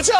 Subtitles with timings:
[0.00, 0.19] What's up,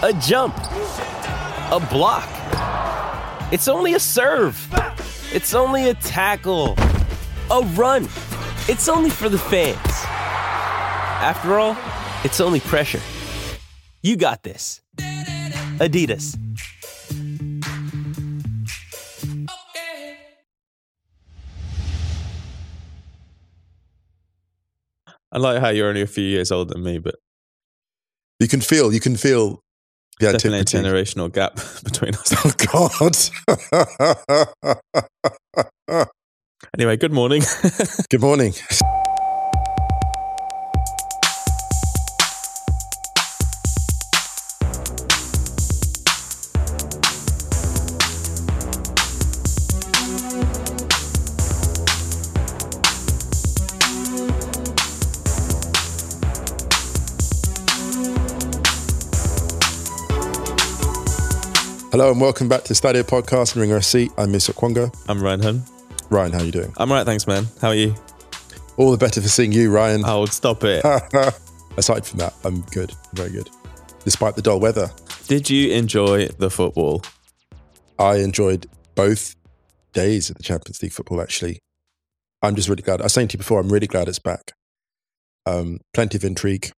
[0.00, 2.28] a jump, a block.
[3.52, 4.56] It's only a serve.
[5.32, 6.76] It's only a tackle,
[7.50, 8.04] a run.
[8.68, 9.76] It's only for the fans.
[11.20, 11.76] After all,
[12.22, 13.00] it's only pressure.
[14.00, 14.80] You got this.
[15.78, 16.38] Adidas.
[25.30, 27.16] I like how you're only a few years older than me, but
[28.38, 29.62] you can feel you can feel
[30.20, 32.34] yeah, definitely a generational gap between us.
[32.44, 32.52] Oh
[35.88, 36.06] God.
[36.76, 37.42] anyway, good morning.
[38.10, 38.52] good morning.
[61.98, 64.08] Hello and welcome back to the Stadio Podcast and Ringer FC.
[64.16, 64.96] I'm Musa Okwonga.
[65.08, 65.64] I'm Ryan Hunn.
[66.10, 66.72] Ryan, how are you doing?
[66.76, 67.48] I'm right, thanks, man.
[67.60, 67.92] How are you?
[68.76, 70.04] All the better for seeing you, Ryan.
[70.06, 70.84] Oh, stop it.
[71.76, 72.92] Aside from that, I'm good.
[73.14, 73.50] Very good.
[74.04, 74.92] Despite the dull weather.
[75.26, 77.02] Did you enjoy the football?
[77.98, 79.34] I enjoyed both
[79.92, 81.58] days of the Champions League football, actually.
[82.42, 83.00] I'm just really glad.
[83.00, 84.52] I was saying to you before, I'm really glad it's back.
[85.46, 86.70] Um, plenty of intrigue,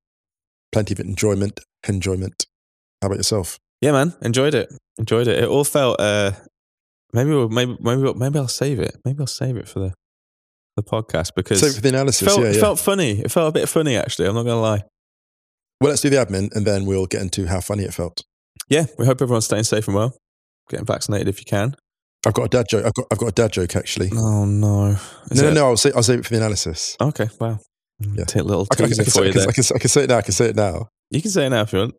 [0.73, 1.61] plenty of enjoyment.
[1.87, 2.47] Enjoyment.
[3.03, 3.61] How about yourself?
[3.81, 4.73] Yeah, man, enjoyed it.
[4.99, 5.43] Enjoyed it.
[5.43, 5.99] It all felt.
[5.99, 6.33] Uh,
[7.13, 8.97] maybe we'll, maybe maybe maybe I'll save it.
[9.05, 9.95] Maybe I'll save it for the
[10.77, 12.23] the podcast because save it for the analysis.
[12.23, 12.57] It felt, yeah, yeah.
[12.57, 13.13] it felt funny.
[13.13, 14.29] It felt a bit funny actually.
[14.29, 14.83] I'm not gonna lie.
[15.81, 18.23] Well, let's do the admin and then we'll get into how funny it felt.
[18.69, 20.15] Yeah, we hope everyone's staying safe and well.
[20.69, 21.75] Getting vaccinated if you can.
[22.27, 22.85] I've got a dad joke.
[22.85, 24.11] I've got I've got a dad joke actually.
[24.15, 24.97] Oh no!
[25.31, 25.67] Is no, no, no.
[25.69, 26.97] I'll say I'll save it for the analysis.
[27.01, 27.29] Okay.
[27.41, 27.59] Wow.
[27.99, 28.25] Yeah.
[28.25, 29.89] Take a little I can, I, can, for you I, can, I, can, I can
[29.89, 30.17] say it now.
[30.19, 30.89] I can say it now.
[31.11, 31.95] You can say it now if you want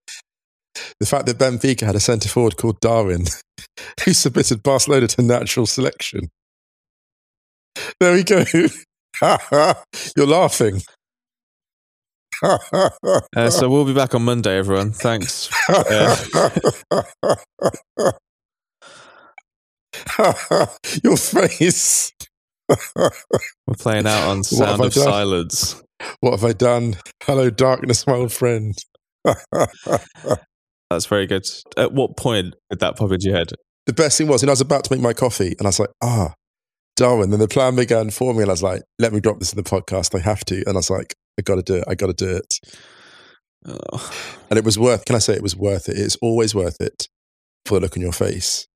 [1.00, 3.26] the fact that Benfica had a centre forward called Darwin
[4.06, 6.30] who submitted Barcelona to natural selection.
[8.00, 8.44] There we go.
[10.16, 10.82] You're laughing.
[12.44, 14.92] uh, so we'll be back on Monday, everyone.
[14.92, 15.50] Thanks.
[15.70, 16.16] Uh,
[21.04, 22.12] Your face.
[22.96, 25.84] We're playing out on Sound of Silence.
[26.22, 26.96] What have I done?
[27.24, 28.76] Hello, darkness, my old friend.
[30.92, 31.46] That's very good.
[31.78, 33.52] At what point did that pop into your head?
[33.86, 35.80] The best thing was, and I was about to make my coffee, and I was
[35.80, 36.34] like, ah,
[36.96, 37.32] Darwin.
[37.32, 39.58] Then the plan began for me, and I was like, let me drop this in
[39.58, 40.16] the podcast.
[40.16, 40.64] I have to.
[40.68, 41.86] And I was like, I got to do it.
[41.88, 42.60] I got to do it.
[43.66, 44.12] Oh.
[44.50, 45.98] And it was worth, can I say it was worth it?
[45.98, 47.08] It's always worth it
[47.66, 48.68] for the look on your face.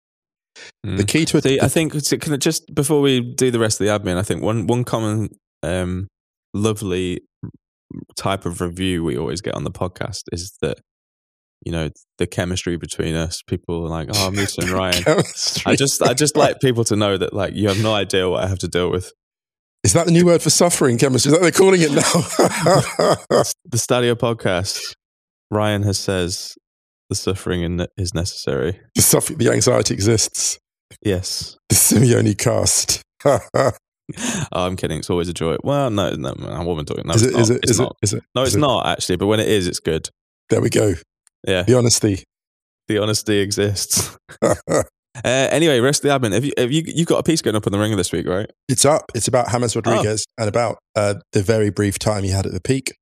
[0.86, 0.98] Mm.
[0.98, 1.64] The key to it.
[1.64, 4.42] I think, can it just before we do the rest of the admin, I think
[4.42, 5.30] one, one common
[5.64, 6.08] um,
[6.54, 7.22] lovely
[8.16, 10.80] type of review we always get on the podcast is that
[11.64, 13.42] you know the chemistry between us.
[13.48, 15.04] People are like, "Oh, Musa and Ryan."
[15.66, 18.44] I just, I just like people to know that like you have no idea what
[18.44, 19.12] I have to deal with.
[19.84, 21.32] Is that the new word for suffering chemistry?
[21.32, 22.02] Is that they're calling it now?
[23.66, 24.96] the Stadio podcast.
[25.52, 26.56] Ryan has says
[27.10, 28.80] the suffering is necessary.
[28.96, 30.58] The suffering, the anxiety exists.
[31.04, 31.58] Yes.
[31.70, 33.04] The Simeone cast.
[33.26, 33.72] oh,
[34.52, 35.00] I'm kidding.
[35.00, 35.58] It's always a joy.
[35.64, 37.04] Well, no, no, I wasn't talking.
[37.06, 37.36] No, is it?
[37.36, 37.70] Is it?
[37.70, 37.90] Is it?
[38.02, 38.24] Is it?
[38.34, 38.60] No, it's it?
[38.60, 39.18] not actually.
[39.18, 40.10] But when it is, it's good.
[40.50, 40.96] There we go.
[41.46, 41.64] Yeah.
[41.64, 42.24] The honesty.
[42.88, 44.18] The honesty exists.
[44.42, 44.84] uh,
[45.24, 46.34] anyway, rest of the admin.
[46.34, 48.28] Have you, have you you got a piece going up on the ringer this week,
[48.28, 48.50] right?
[48.68, 49.06] It's up.
[49.16, 50.42] It's about James Rodriguez oh.
[50.44, 52.96] and about uh, the very brief time he had at the peak,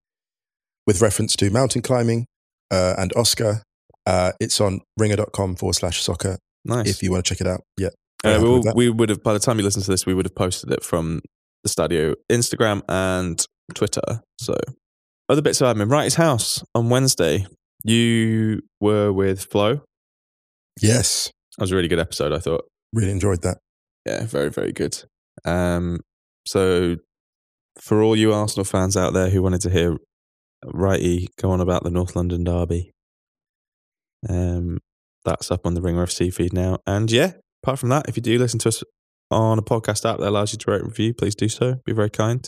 [0.88, 2.26] with reference to mountain climbing
[2.72, 3.64] uh, and Oscar.
[4.06, 6.38] Uh, it's on ringer.com forward slash soccer.
[6.66, 6.90] Nice.
[6.90, 7.62] If you want to check it out.
[7.78, 7.90] Yeah.
[8.24, 10.26] Uh, we, will, we would have, by the time you listen to this, we would
[10.26, 11.22] have posted it from
[11.64, 14.22] the Stadio Instagram and Twitter.
[14.40, 14.56] So
[15.28, 15.92] other bits of admin.
[15.92, 17.46] Wright House on Wednesday.
[17.84, 19.82] You were with Flo.
[20.82, 22.64] Yes, That was a really good episode, I thought.
[22.94, 23.58] really enjoyed that.
[24.06, 25.04] Yeah, very, very good.
[25.46, 26.00] Um,
[26.48, 26.98] so,
[27.80, 29.98] for all you Arsenal fans out there who wanted to hear
[30.66, 32.92] Righty go on about the North London derby,
[34.30, 34.80] um,
[35.26, 36.80] that's up on the Ringer FC feed now.
[36.88, 37.34] And yeah,
[37.64, 38.84] apart from that, if you do listen to us
[39.32, 41.76] on a podcast app that allows you to rate and review, please do so.
[41.86, 42.48] Be very kind.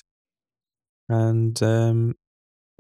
[1.10, 2.16] And um,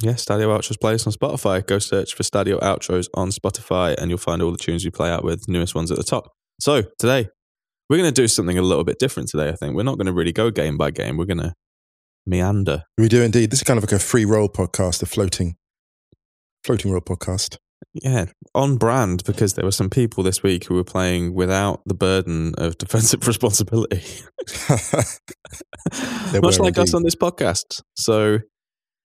[0.01, 1.65] yeah, Stadio Outros plays on Spotify.
[1.65, 5.09] Go search for Stadio Outros on Spotify, and you'll find all the tunes we play
[5.09, 6.33] out with, newest ones at the top.
[6.59, 7.30] So today,
[7.89, 9.50] we're going to do something a little bit different today.
[9.50, 11.18] I think we're not going to really go game by game.
[11.18, 11.53] We're going to
[12.25, 12.83] meander.
[12.97, 13.51] We do indeed.
[13.51, 15.56] This is kind of like a free roll podcast, a floating,
[16.63, 17.57] floating roll podcast.
[17.94, 21.94] Yeah, on brand because there were some people this week who were playing without the
[21.94, 24.01] burden of defensive responsibility,
[26.41, 27.81] much like us on this podcast.
[27.95, 28.39] So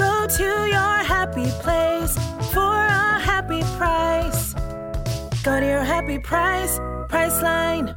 [0.00, 2.14] Go to your happy place
[2.54, 4.54] for a happy price.
[5.44, 6.78] Go to your happy price,
[7.10, 7.94] Priceline.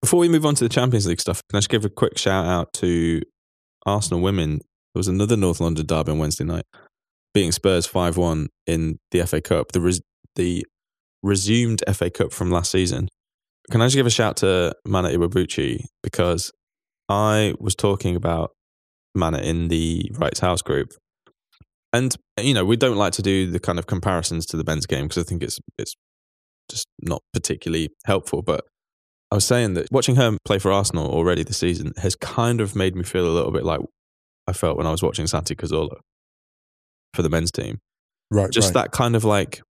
[0.00, 2.16] Before we move on to the Champions League stuff, can I just give a quick
[2.16, 3.22] shout out to
[3.86, 4.58] Arsenal women?
[4.58, 6.64] There was another North London derby on Wednesday night,
[7.34, 10.00] beating Spurs 5 1 in the FA Cup, the, res-
[10.36, 10.64] the
[11.24, 13.08] resumed FA Cup from last season.
[13.72, 15.86] Can I just give a shout to Mana Iwabuchi?
[16.04, 16.52] Because
[17.08, 18.52] I was talking about
[19.14, 20.92] Mana in the Rights House group.
[21.92, 24.86] And, you know, we don't like to do the kind of comparisons to the men's
[24.86, 25.94] game because I think it's, it's
[26.70, 28.42] just not particularly helpful.
[28.42, 28.64] But
[29.30, 32.76] I was saying that watching her play for Arsenal already this season has kind of
[32.76, 33.80] made me feel a little bit like
[34.46, 35.98] I felt when I was watching Santi Cazorla
[37.14, 37.78] for the men's team.
[38.30, 38.84] Right, Just right.
[38.84, 39.62] that kind of like,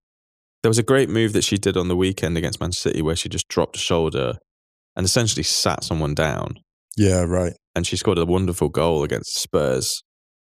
[0.62, 3.14] there was a great move that she did on the weekend against Manchester City where
[3.14, 4.35] she just dropped a shoulder
[4.96, 6.56] and essentially sat someone down.
[6.96, 7.52] Yeah, right.
[7.78, 10.02] And she scored a wonderful goal against Spurs.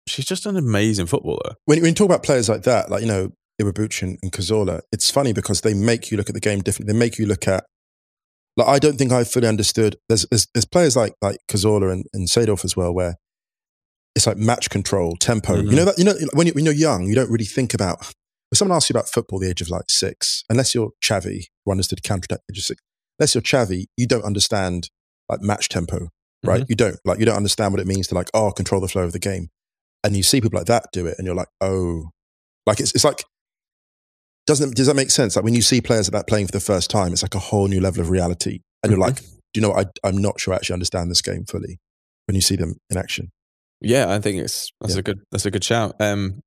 [0.06, 1.54] She's just an amazing footballer.
[1.64, 3.30] When, when you talk about players like that, like, you know,
[3.60, 6.92] Iwabuchi and, and Cazorla, it's funny because they make you look at the game differently.
[6.92, 7.64] They make you look at,
[8.58, 9.96] like, I don't think I fully understood.
[10.06, 13.16] There's, there's, there's players like, like Cazorla and, and Seedorf as well, where
[14.14, 15.54] it's like match control, tempo.
[15.54, 15.70] Mhm.
[15.70, 18.00] You know that, you know, when, you, when you're young, you don't really think about,
[18.50, 21.44] when someone asks you about football at the age of like six, unless you're Xavi,
[21.64, 22.82] who understood counter at the age of six,
[23.18, 24.90] unless you're Xavi, you don't understand
[25.30, 26.10] like match tempo,
[26.46, 26.62] right?
[26.62, 26.66] Mhm.
[26.70, 29.02] You don't, like, you don't understand what it means to like, oh, control the flow
[29.02, 29.48] of the game.
[30.02, 32.10] And you see people like that do it and you're like, oh,
[32.66, 33.24] like it's, it's like,
[34.46, 35.36] doesn't, does that make sense?
[35.36, 37.38] Like when you see players like that playing for the first time, it's like a
[37.38, 38.60] whole new level of reality.
[38.82, 39.06] And you're Mhm.
[39.06, 39.90] like, do you know what?
[40.04, 41.78] I, I'm not sure I actually understand this game fully
[42.26, 43.30] when you see them in action.
[43.80, 45.00] Yeah, I think it's that's Yeah.
[45.00, 45.94] a good that's a good shout.
[46.00, 46.40] Um,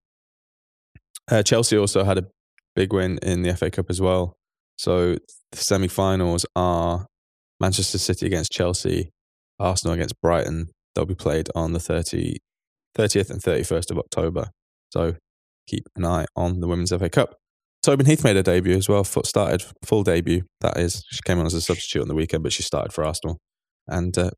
[1.30, 2.28] uh, Chelsea also had a
[2.76, 4.36] big win in the FA Cup as well.
[4.78, 5.16] So
[5.52, 7.08] the semi-finals are
[7.60, 9.10] Manchester City against Chelsea,
[9.60, 10.68] Arsenal against Brighton.
[10.94, 12.38] They'll be played on the 30,
[12.96, 14.50] 30th and 31st of October.
[14.92, 15.16] So
[15.68, 17.36] keep an eye on the Women's FA Cup.
[17.84, 19.04] Tobin Heath made her debut as well.
[19.04, 20.44] Foot started full debut.
[20.62, 23.06] That is, she came on as a substitute on the weekend, but she started for
[23.06, 23.38] Arsenal.
[23.88, 24.32] And uh,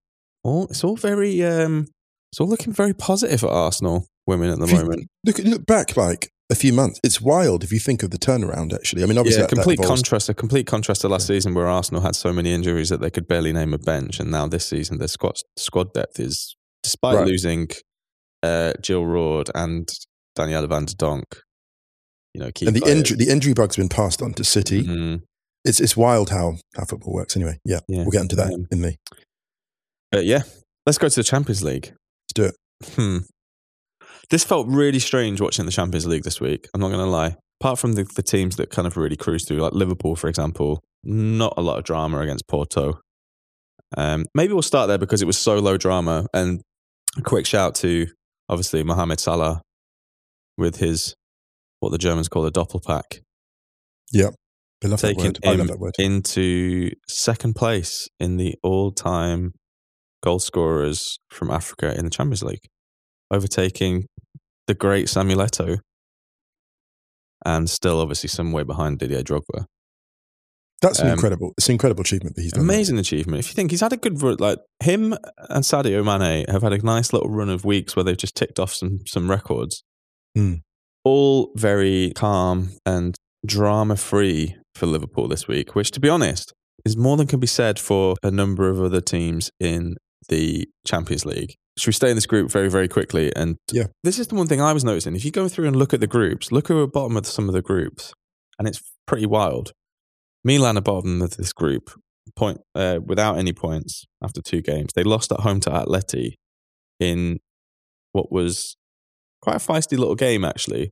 [0.43, 1.88] all it's all very um,
[2.32, 5.08] it's all looking very positive at Arsenal women at the If you moment.
[5.25, 7.00] Look, look back like a few months.
[7.03, 9.03] It's wild if you think of the turnaround, actually.
[9.03, 10.29] I mean, obviously, Yeah, that- that complete involves- contrast.
[10.29, 13.27] A complete contrast to last season, where Arsenal had so many injuries that they could
[13.27, 17.27] barely name a bench, and now this season their squad squad depth is, despite Right.
[17.27, 17.70] losing
[18.41, 19.89] uh, Jill Roord and
[20.36, 21.25] Danielle van de Donk,
[22.34, 22.98] you know, key And the players.
[22.98, 24.84] injury, the injury bug's been passed on to City.
[24.84, 25.22] Mhm.
[25.65, 27.36] It's it's wild how, how football works.
[27.36, 28.03] Anyway, yeah, Yeah.
[28.03, 28.96] we'll get into that Um, in the
[30.24, 30.44] yeah,
[30.86, 31.88] let's go to the Champions League.
[31.91, 32.56] let's do it.
[32.96, 33.18] Hmm.
[34.29, 36.67] This felt really strange watching the Champions League this week.
[36.74, 37.36] I'm not going to lie.
[37.62, 40.81] Apart from the, the teams that kind of really cruise through, like Liverpool, for example,
[41.03, 43.01] not a lot of drama against Porto.
[43.98, 46.27] Um, maybe we'll start there because it was so low drama.
[46.33, 46.62] And
[47.17, 48.07] a quick shout to
[48.48, 49.62] obviously Mohamed Salah
[50.57, 51.15] with his
[51.79, 53.21] what the Germans call a doppelpack,
[54.12, 54.29] Yeah,
[54.83, 55.39] I love that taking word.
[55.45, 55.93] I him love that word.
[55.98, 59.53] into second place in the all-time
[60.21, 62.67] goal scorers from Africa in the Champions League,
[63.31, 64.07] overtaking
[64.67, 65.79] the great Samuel Eto'o,
[67.45, 69.65] and still obviously some way behind Didier Drogba.
[70.81, 71.53] That's an um, incredible.
[71.57, 72.63] It's an incredible achievement that he's done.
[72.63, 73.39] Amazing achievement.
[73.39, 75.13] If you think he's had a good run, like him
[75.50, 78.59] and Sadio Mane have had a nice little run of weeks where they've just ticked
[78.59, 79.83] off some some records.
[80.36, 80.55] Hmm.
[81.03, 86.53] All very calm and drama free for Liverpool this week, which, to be honest,
[86.86, 89.95] is more than can be said for a number of other teams in
[90.29, 91.55] the Champions League.
[91.79, 93.33] Should we stay in this group very, very quickly?
[93.36, 93.86] And Yeah.
[94.03, 95.15] this is the one thing I was noticing.
[95.15, 97.48] If you go through and look at the groups, look at the bottom of some
[97.48, 98.12] of the groups,
[98.57, 99.71] and it's pretty wild.
[100.43, 101.91] Milan are bottom of this group,
[102.36, 104.91] point uh, without any points after two games.
[104.93, 106.33] They lost at home to Atleti
[107.00, 107.39] in
[108.12, 108.75] what was
[109.41, 110.91] quite a feisty little game, actually.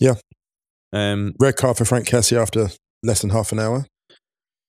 [0.00, 0.14] Yeah.
[0.92, 2.68] Um, Red card for Franck Kessie after
[3.02, 3.86] less than half an hour.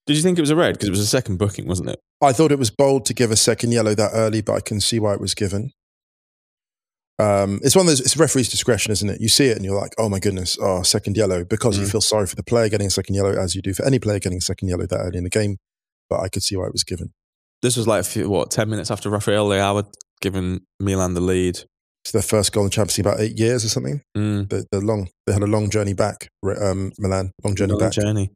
[0.05, 0.73] did you think it was a red?
[0.73, 1.99] Because it was a second booking, wasn't it?
[2.21, 4.81] I thought it was bold to give a second yellow that early, but I can
[4.81, 5.71] see why it was given.
[7.19, 9.19] Um, it's one of those, it's referee's discretion, isn't it?
[9.21, 11.91] You see it and you're like, oh my goodness, oh, second yellow, because you Mm.
[11.91, 14.19] feel sorry for the player getting a second yellow, as you do for any player
[14.19, 15.57] getting a second yellow that early in the game.
[16.09, 17.13] But I could see why it was given.
[17.63, 19.87] This was like, a few, what, 10 minutes after Rafael Leao had
[20.21, 21.59] given Milan the lead.
[22.03, 24.01] It's their first goal in Champions League about eight years or something.
[24.15, 26.29] Mm, The, the long, they had a long journey back,
[26.61, 27.91] um, Milan, long journey long back.
[27.93, 28.31] journey.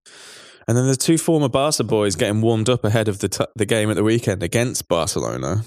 [0.68, 3.66] And then the two former Barca boys getting warmed up ahead of the, t- the
[3.66, 5.64] game at the weekend against Barcelona.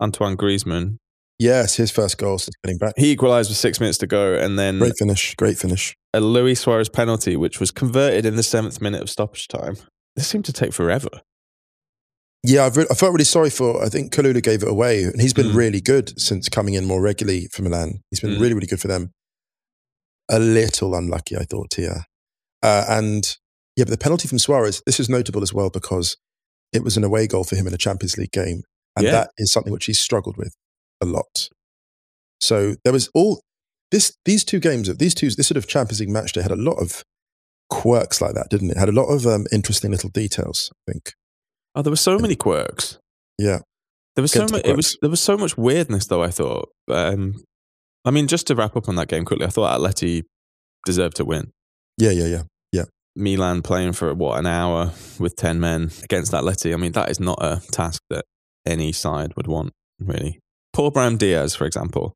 [0.00, 0.96] Antoine Griezmann.
[1.38, 2.94] Yes, his first goal since getting back.
[2.96, 4.34] He equalised with six minutes to go.
[4.34, 5.94] And then Great finish, great finish.
[6.14, 9.76] a Luis Suarez penalty, which was converted in the seventh minute of stoppage time.
[10.14, 11.08] This seemed to take forever.
[12.44, 13.82] Yeah, I've re- I felt really sorry for.
[13.84, 15.54] I think Kalulu gave it away, and he's been Mm.
[15.56, 18.02] really good since coming in more regularly for Milan.
[18.10, 18.40] He's been Mm.
[18.40, 19.10] really, really good for them.
[20.28, 22.04] A little unlucky, I thought, here.
[22.62, 23.36] Uh, and
[23.76, 24.82] yeah, but the penalty from Suarez.
[24.86, 26.16] This is notable as well because
[26.72, 28.62] it was an away goal for him in a Champions League game,
[28.96, 29.12] and Yeah.
[29.12, 30.54] that is something which he's struggled with
[31.00, 31.48] a lot.
[32.40, 33.40] So there was all
[33.90, 34.16] this.
[34.24, 36.74] These two games, these two, this sort of Champions League match day had a lot
[36.80, 37.04] of
[37.70, 38.76] quirks like that, didn't it?
[38.76, 40.70] Had a lot of um, interesting little details.
[40.88, 41.12] I think.
[41.74, 42.98] Oh, there were so many quirks.
[43.38, 43.60] Yeah.
[44.14, 44.62] There was so Get much.
[44.66, 46.22] It was there was so much weirdness, though.
[46.22, 46.68] I thought.
[46.88, 47.42] Um,
[48.04, 50.24] I mean, just to wrap up on that game quickly, I thought Atleti
[50.84, 51.52] deserved to win.
[51.98, 52.42] Yeah, yeah, yeah.
[53.16, 56.72] Milan playing for what an hour with ten men against Atleti.
[56.72, 58.24] I mean, that is not a task that
[58.66, 59.72] any side would want.
[60.00, 60.40] Really,
[60.72, 62.14] poor Brahim Diaz, for example.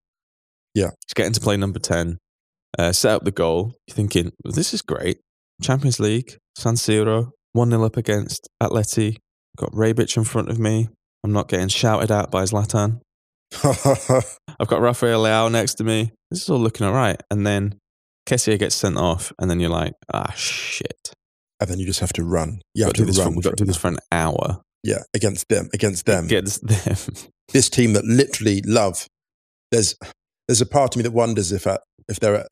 [0.74, 0.90] Yeah.
[1.06, 2.18] he's getting to play number ten.
[2.78, 3.74] Uh, set up the goal.
[3.86, 5.20] You're thinking, well, this is great.
[5.62, 9.16] Champions League, San Siro, one 0 up against Atleti.
[9.56, 10.88] Got Rebic in front of me.
[11.24, 13.00] I'm not getting shouted at by Zlatan.
[13.64, 16.12] I've got Rafael Leao next to me.
[16.30, 17.20] This is all looking all right.
[17.30, 17.78] And then
[18.26, 21.12] Kessie gets sent off, and then you're like, ah, shit.
[21.60, 22.60] and then you just have to run.
[22.74, 23.34] You have to to do this for, run.
[23.34, 24.60] we've got to do this for an hour.
[24.82, 26.24] yeah, against them, against them.
[26.26, 26.96] Against them.
[27.52, 29.06] This team that literally love.
[29.70, 29.94] There's
[30.48, 32.40] there's a part of me that wonders if at, if they're.
[32.40, 32.48] At,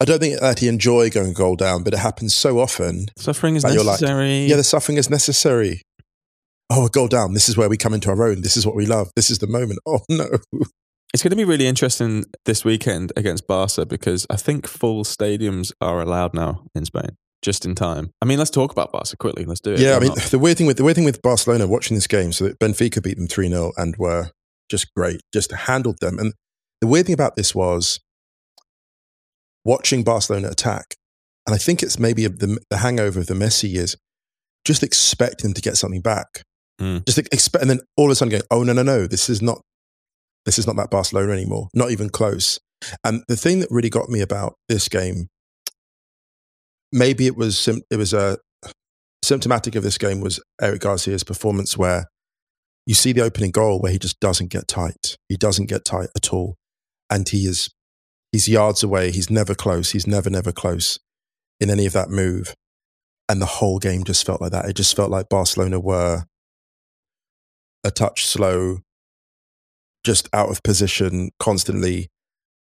[0.00, 3.08] I don't think that he enjoy going goal down, but it happens so often.
[3.18, 4.46] Suffering is you're like, necessary.
[4.46, 5.82] Yeah, the suffering is necessary.
[6.70, 7.34] Oh, goal down.
[7.34, 8.40] This is where we come into our own.
[8.40, 9.10] This is what we love.
[9.14, 9.78] This is the moment.
[9.86, 10.26] Oh no.
[11.12, 15.72] It's going to be really interesting this weekend against Barca because I think full stadiums
[15.80, 18.12] are allowed now in Spain, just in time.
[18.22, 19.44] I mean, let's talk about Barca quickly.
[19.44, 19.80] Let's do it.
[19.80, 20.18] Yeah, I mean not?
[20.18, 23.02] the weird thing with the weird thing with Barcelona watching this game, so that Benfica
[23.02, 24.30] beat them three 0 and were
[24.70, 26.18] just great, just handled them.
[26.18, 26.32] And
[26.80, 27.98] the weird thing about this was
[29.64, 30.94] watching Barcelona attack,
[31.46, 33.96] and I think it's maybe the, the hangover of the Messi years,
[34.64, 36.44] just expecting them to get something back,
[36.80, 37.04] Mm.
[37.04, 39.42] just expect, and then all of a sudden going, oh no no no, this is
[39.42, 39.60] not,
[40.46, 42.58] this is not that Barcelona anymore, not even close.
[43.04, 45.28] And the thing that really got me about this game,
[46.92, 48.38] maybe it was it was a
[49.22, 52.06] symptomatic of this game was Eric Garcia's performance, where
[52.86, 55.16] you see the opening goal where he just doesn't get tight.
[55.28, 56.56] He doesn't get tight at all,
[57.10, 57.68] and he is
[58.32, 59.10] he's yards away.
[59.10, 59.92] He's never close.
[59.92, 60.98] He's never never close
[61.60, 62.54] in any of that move,
[63.28, 64.64] and the whole game just felt like that.
[64.64, 66.24] It just felt like Barcelona were
[67.84, 68.78] a touch slow,
[70.04, 72.08] just out of position constantly,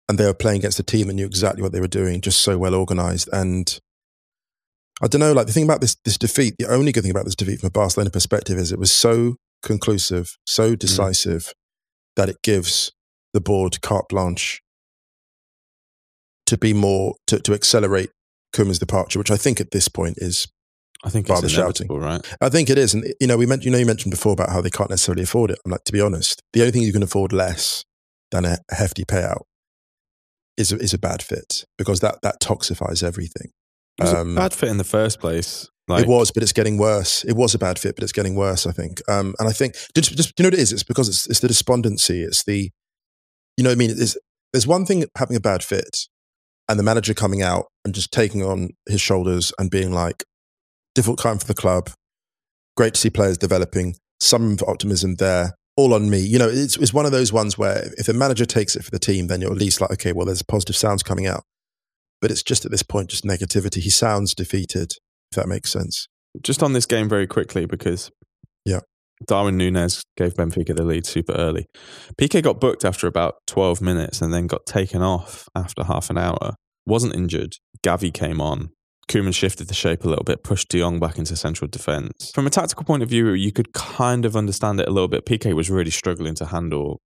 [0.09, 2.41] and they were playing against a team that knew exactly what they were doing, just
[2.41, 3.79] so well organized and.
[5.03, 5.33] I don't know.
[5.33, 7.67] Like the thing about this this defeat, the only good thing about this defeat from
[7.67, 10.75] a Barcelona perspective is it was so conclusive, so mm-hmm.
[10.77, 11.53] decisive
[12.15, 12.93] that it gives
[13.33, 14.63] the board carte blanche
[16.47, 18.11] to be more to, to accelerate
[18.55, 20.47] Koeman's departure, which I think at this point is
[21.05, 21.87] I think it's shouting.
[22.01, 22.37] right?
[22.41, 22.95] I think it is.
[22.95, 25.23] And you know, we meant you know you mentioned before about how they can't necessarily
[25.25, 25.59] afford it.
[25.65, 27.85] I'm like, to be honest, the only thing you can afford less
[28.31, 29.43] than a hefty payout
[30.57, 33.51] is a, is a bad fit because that that toxifies everything.
[33.99, 35.69] It was Um, a bad fit in the first place.
[35.87, 37.25] Like, it was, but it's getting worse.
[37.25, 38.67] It was a bad fit, but it's getting worse.
[38.67, 40.73] I think, um, and I think just, just you know what it is.
[40.73, 42.23] It's because it's, it's the despondency.
[42.23, 42.71] It's the,
[43.59, 44.17] you know, what I mean, it's,
[44.55, 46.09] there's one thing having a bad fit,
[46.71, 50.25] and the manager coming out and just taking on his shoulders and being like,
[50.95, 51.91] difficult time for the club.
[52.77, 53.97] Great to see players developing.
[54.21, 55.53] Some optimism there.
[55.77, 56.21] All on me.
[56.21, 58.91] You know, it's, it's one of those ones where if the manager takes it for
[58.91, 61.43] the team, then you're at least like, okay, well, there's positive sounds coming out.
[62.21, 63.79] but it's just at this point just negativity.
[63.83, 64.93] He sounds defeated,
[65.31, 66.09] if that makes sense.
[66.43, 68.11] Just on this game very quickly because
[68.65, 68.81] Yeah.
[69.27, 71.67] Darwin Nunez gave Benfica the lead super early.
[72.21, 76.19] Piqué got booked after about 12 minutes and then got taken off after half an
[76.19, 76.55] hour.
[76.87, 77.55] Wasn't injured.
[77.85, 78.71] Gavi came on.
[79.09, 82.31] Koeman shifted the shape a little bit, pushed De Jong back into central defence.
[82.35, 85.27] From a tactical point of view, you could kind of understand it a little bit.
[85.27, 87.01] Piqué was really struggling to handle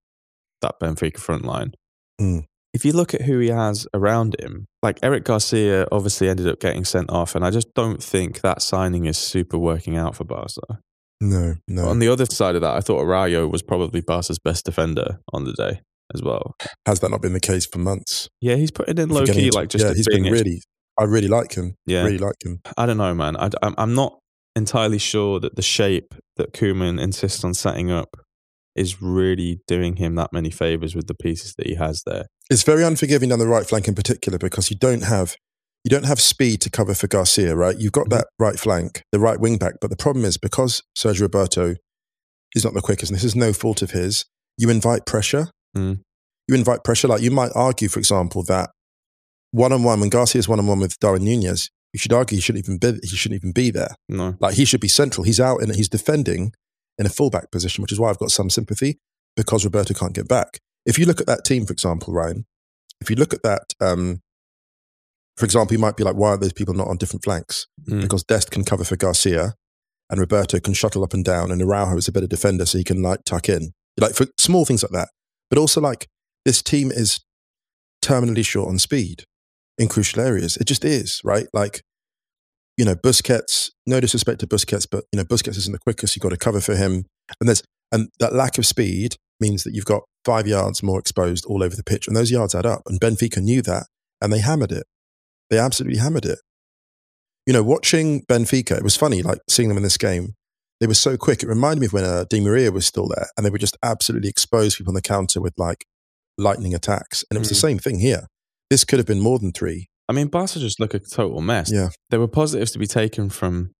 [0.62, 1.72] that Benfica front line.
[2.20, 2.44] Mm.
[2.74, 6.60] If you look at who he has around him, like Eric Garcia obviously ended up
[6.60, 10.24] getting sent off, and I just don't think that signing is super working out for
[10.24, 10.80] Barca.
[11.20, 11.88] No, no.
[11.88, 15.44] On the other side of that, I thought Araujo was probably Barca's best defender on
[15.44, 15.80] the day
[16.14, 16.54] as well.
[16.86, 18.28] Has that not been the case for months?
[18.40, 20.62] Yeah, he's putting in low key, into- like just yeah, he's been really.
[20.98, 21.76] I really like him.
[21.86, 22.02] Yeah.
[22.04, 22.60] really like him.
[22.76, 23.36] I don't know, man.
[23.36, 24.18] I, I'm not
[24.56, 28.16] entirely sure that the shape that Koeman insists on setting up
[28.74, 32.26] is really doing him that many favors with the pieces that he has there.
[32.50, 35.36] It's very unforgiving down the right flank in particular because you don't have
[35.84, 37.78] you don't have speed to cover for Garcia, right?
[37.78, 38.16] You've got Mm-hmm.
[38.18, 41.76] that right flank, the right wing back, but the problem is because Sergi Roberto
[42.56, 44.24] is not the quickest, and this is no fault of his.
[44.56, 45.48] You invite pressure.
[45.76, 46.00] Mm.
[46.48, 47.06] You invite pressure.
[47.08, 48.70] Like you might argue, for example, that
[49.50, 52.40] one on one when Garcia's one on one with Darwin Nunez, you should argue he
[52.40, 53.94] shouldn't even be he shouldn't even be there.
[54.08, 54.36] No.
[54.40, 55.24] Like he should be central.
[55.24, 56.52] He's out and he's defending
[56.98, 58.98] in a fullback position, which is why I've got some sympathy
[59.36, 60.58] because Roberto can't get back.
[60.84, 62.44] If you look at that team, for example, Ryan,
[63.00, 64.20] if you look at that, um,
[65.36, 67.68] for example, you might be like, why are those people not on different flanks?
[67.88, 68.02] Mm.
[68.02, 69.54] Because Dest can cover for Garcia
[70.10, 72.84] and Roberto can shuttle up and down and Araujo is a better defender so he
[72.84, 73.72] can like tuck in.
[73.98, 75.08] Like for small things like that.
[75.50, 76.08] But also like
[76.44, 77.20] this team is
[78.02, 79.24] terminally short on speed
[79.78, 80.56] in crucial areas.
[80.56, 81.46] It just is, right?
[81.54, 81.82] Like,
[82.76, 86.14] you know, Busquets, no disrespect to Busquets, but you know, Busquets isn't the quickest.
[86.16, 87.06] You've got to cover for him.
[87.40, 91.44] And there's and that lack of speed means that you've got five yards more exposed
[91.46, 92.06] all over the pitch.
[92.06, 92.82] And those yards add up.
[92.86, 93.86] And Benfica knew that
[94.20, 94.84] and they hammered it.
[95.48, 96.38] They absolutely hammered it.
[97.46, 100.34] You know, watching Benfica, it was funny, like seeing them in this game.
[100.80, 101.42] They were so quick.
[101.42, 103.76] It reminded me of when uh, Di Maria was still there and they would just
[103.82, 105.84] absolutely expose people on the counter with like
[106.36, 107.24] lightning attacks.
[107.30, 107.60] And it was the Mm.
[107.60, 108.26] same thing here.
[108.70, 109.88] This could have been more than three.
[110.08, 111.70] I mean, Barca just look a total mess.
[111.72, 111.88] Yeah.
[112.10, 113.70] There were positives to be taken from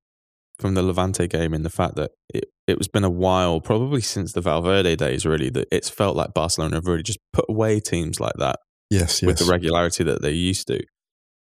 [0.59, 4.01] from the Levante game in the fact that it, it was been a while, probably
[4.01, 7.79] since the Valverde days, really, that it's felt like Barcelona have really just put away
[7.79, 8.57] teams like that
[8.91, 9.27] Yes, yes.
[9.27, 10.81] with the regularity that they used to.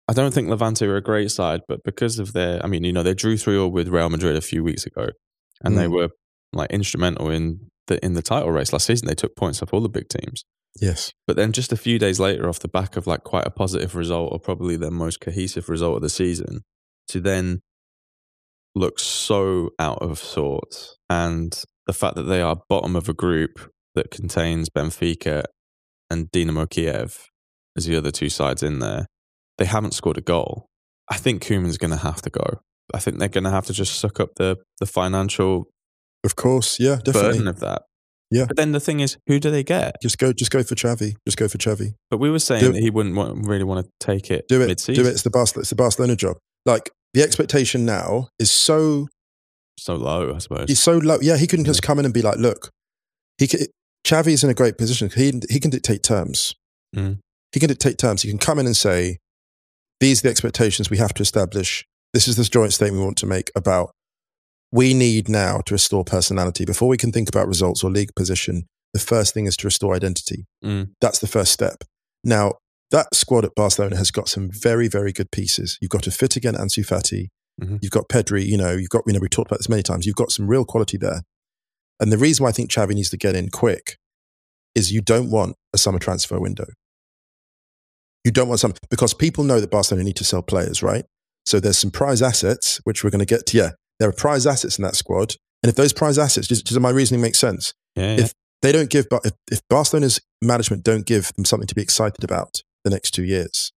[0.07, 2.93] I don't think Levante are a great side, but because of their, I mean, you
[2.93, 5.07] know, they drew three all with Real Madrid a few weeks ago,
[5.61, 5.91] and they Mm.
[5.93, 6.09] were
[6.53, 9.07] like instrumental in the in the title race last season.
[9.09, 10.43] They took points off all the big teams.
[10.79, 11.11] Yes.
[11.27, 13.95] But then just a few days later, off the back of like quite a positive
[13.95, 16.61] result, or probably their most cohesive result of the season,
[17.09, 17.61] to then
[18.75, 20.97] look so out of sorts.
[21.09, 25.43] And the fact that they are bottom of a group that contains Benfica
[26.09, 27.27] and Dinamo Kiev
[27.75, 29.07] as the other two sides in there,
[29.57, 30.67] they haven't scored a goal.
[31.09, 32.61] I think Koeman's going to have to go.
[32.93, 35.65] I think they're going to have to just suck up the, the financial
[36.23, 36.79] Of course.
[36.79, 37.31] Yeah, definitely.
[37.31, 37.83] burden of that.
[38.31, 38.45] Yeah.
[38.47, 39.95] But then the thing is, who do they get?
[40.01, 41.15] Just go just go for Xavi.
[41.27, 41.93] Just go for Xavi.
[42.09, 44.67] But we were saying that he wouldn't want, really want to take it Do it.
[44.67, 45.03] mid-season.
[45.03, 45.13] Do it.
[45.13, 46.37] It's the Barcelona, it's the Barcelona job.
[46.65, 49.07] Like the expectation now is so
[49.77, 50.65] So low, I suppose.
[50.69, 51.17] he's so low.
[51.21, 52.69] Yeah, he couldn't just come in and be like, look,
[53.37, 53.59] he can,
[54.05, 55.09] Xavi's in a great position.
[55.13, 56.53] He he can dictate terms.
[56.95, 57.19] Mm.
[57.51, 58.21] He can dictate terms.
[58.21, 59.17] He can come in and say,
[59.99, 61.83] these are the expectations we have to establish.
[62.13, 63.91] This is this joint statement we want to make about
[64.71, 68.67] we need now to restore personality before we can think about results or league position.
[68.93, 70.45] The first thing is to restore identity.
[70.63, 70.91] Mm.
[71.01, 71.83] That's the first step.
[72.23, 72.53] Now,
[72.91, 75.77] that squad at Barcelona has got some very, very good pieces.
[75.81, 77.29] You've got a fit again Ansu Fati.
[77.61, 77.79] Mhm.
[77.81, 78.45] You've got Pedri.
[78.45, 80.05] You know, you've got, you know, we talked about this many times.
[80.05, 81.21] You've got some real quality there.
[81.99, 83.97] And the reason why I think Xavi needs to get in quick
[84.75, 86.65] is you don't want a summer transfer window.
[88.23, 91.05] You don't want some, because people know that Barcelona need to sell players, right?
[91.45, 93.57] So there's some prize assets, which we're going to get to.
[93.57, 93.71] Yeah,
[94.01, 95.35] there are prize assets in that squad.
[95.61, 97.73] And if those prize assets, does, does my reasoning make sense?
[97.95, 98.23] Yeah, yeah.
[98.23, 98.33] If
[98.63, 102.63] they don't give, if, if Barcelona's management don't give them something to be excited about
[102.83, 103.71] the next two years,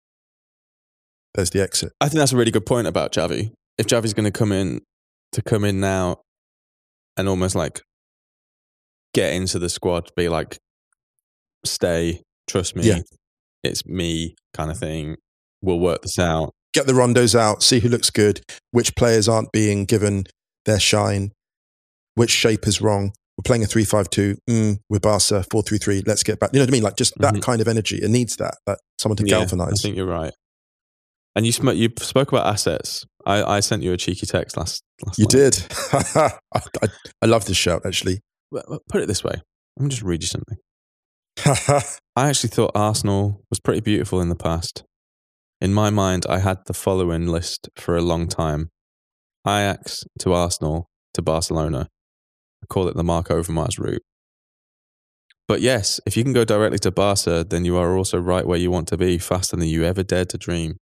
[1.35, 1.93] there's the exit.
[2.01, 3.51] I think that's a really good point about Xavi.
[3.79, 4.83] If Xavi's going to come in
[5.33, 6.21] to come in now
[7.17, 7.81] and almost like
[9.15, 10.59] get into the squad, be like,
[11.65, 13.01] stay, trust me, Yeah.
[13.65, 15.17] it's me, kind of thing.
[15.63, 16.53] We'll work this out.
[16.73, 20.25] Get the rondos out, see who looks good, which players aren't being given
[20.65, 21.33] their shine,
[22.15, 23.13] which shape is wrong.
[23.37, 26.51] We're playing a 3 5 2, mm, we're Barca, 4 3 3, let's get back.
[26.53, 26.83] You know what I mean?
[26.83, 27.43] Like just that Mhm.
[27.43, 27.97] kind of energy.
[27.97, 30.33] It needs that, that someone to Yeah, I think you're right.
[31.35, 33.07] And you sm- you spoke about assets.
[33.25, 34.83] I, I sent you a cheeky text last.
[35.05, 35.31] last You night.
[35.31, 35.67] did.
[36.15, 36.89] I, I,
[37.23, 38.21] I love this shout, actually.
[38.91, 39.35] Put it this way.
[39.79, 40.59] Let me just read you something.
[42.17, 44.85] I actually thought Arsenal was pretty beautiful in the past.
[45.63, 48.71] In my mind, I had the following list for a long time
[49.47, 51.87] Ajax to Arsenal to Barcelona.
[52.65, 54.03] I call it the Marc Overmars route.
[55.47, 58.59] But yes, if you can go directly to Barca, then you are also right where
[58.59, 60.79] you want to be, faster than you ever dared to dream.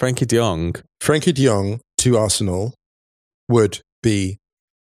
[0.00, 2.72] Frenkie de Jong, Frenkie de Jong to Arsenal
[3.48, 4.38] would be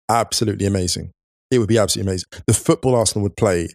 [0.08, 1.10] absolutely amazing.
[1.50, 2.30] It would be absolutely amazing.
[2.46, 3.70] The football Arsenal would play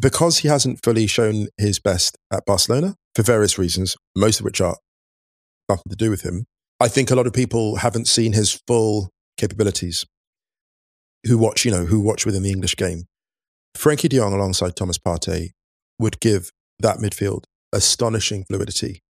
[0.00, 4.60] because he hasn't fully shown his best at Barcelona for various reasons, most of which
[4.60, 4.76] are
[5.68, 6.46] nothing to do with him.
[6.78, 10.06] I think a lot of people haven't seen his full capabilities
[11.26, 13.06] who watch, you know, who watch within the English game.
[13.76, 15.48] Frenkie de Jong alongside Thomas Partey
[15.98, 19.02] would give that midfield astonishing fluidity.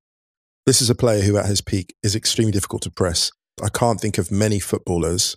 [0.64, 3.30] This is a player who at his peak is extremely difficult to press.
[3.62, 5.36] I can't think of many footballers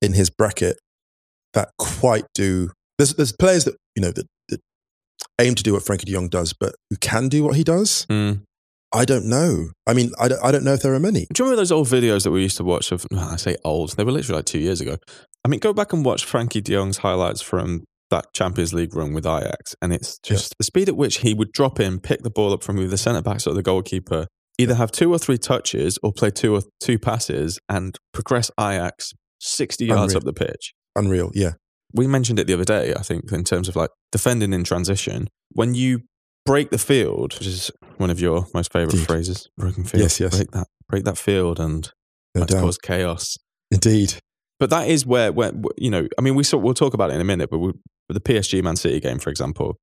[0.00, 0.78] in his bracket
[1.52, 2.70] that quite do.
[2.96, 4.35] There's, there's players that, you know, that, that
[5.40, 8.06] aim to do what Frenkie de Jong does, but who can do what he does.
[8.10, 8.42] mm.
[8.94, 9.70] I don't know.
[9.86, 11.26] I mean, I don't, I don't know if there are many.
[11.32, 13.96] Do you remember those old videos that we used to watch of, I say old,
[13.96, 14.96] they were literally like two years ago.
[15.44, 19.12] I mean, go back and watch Frenkie de Jong's highlights from that Champions League run
[19.12, 19.74] with Ajax.
[19.82, 22.62] And it's just the speed at which he would drop in, pick the ball up
[22.62, 26.12] from either the centre backs or the goalkeeper, either have two or three touches or
[26.12, 30.16] play two or two passes and progress Ajax 60 yards Unreal.
[30.16, 30.72] up the pitch.
[30.94, 31.30] Unreal.
[31.34, 31.52] Yeah.
[31.96, 35.28] We mentioned it the other day, I think, in terms of like defending in transition.
[35.52, 36.02] When you
[36.44, 40.02] break the field, which is one of your most favourite phrases, broken field.
[40.02, 40.36] Yes, yes.
[40.36, 41.90] Break that, break that field and
[42.48, 43.36] cause chaos.
[43.70, 44.14] Indeed.
[44.60, 47.14] But that is where, where you know, I mean, we saw, we'll talk about it
[47.14, 47.72] in a minute, but we,
[48.08, 49.76] the PSG Man City game, for example,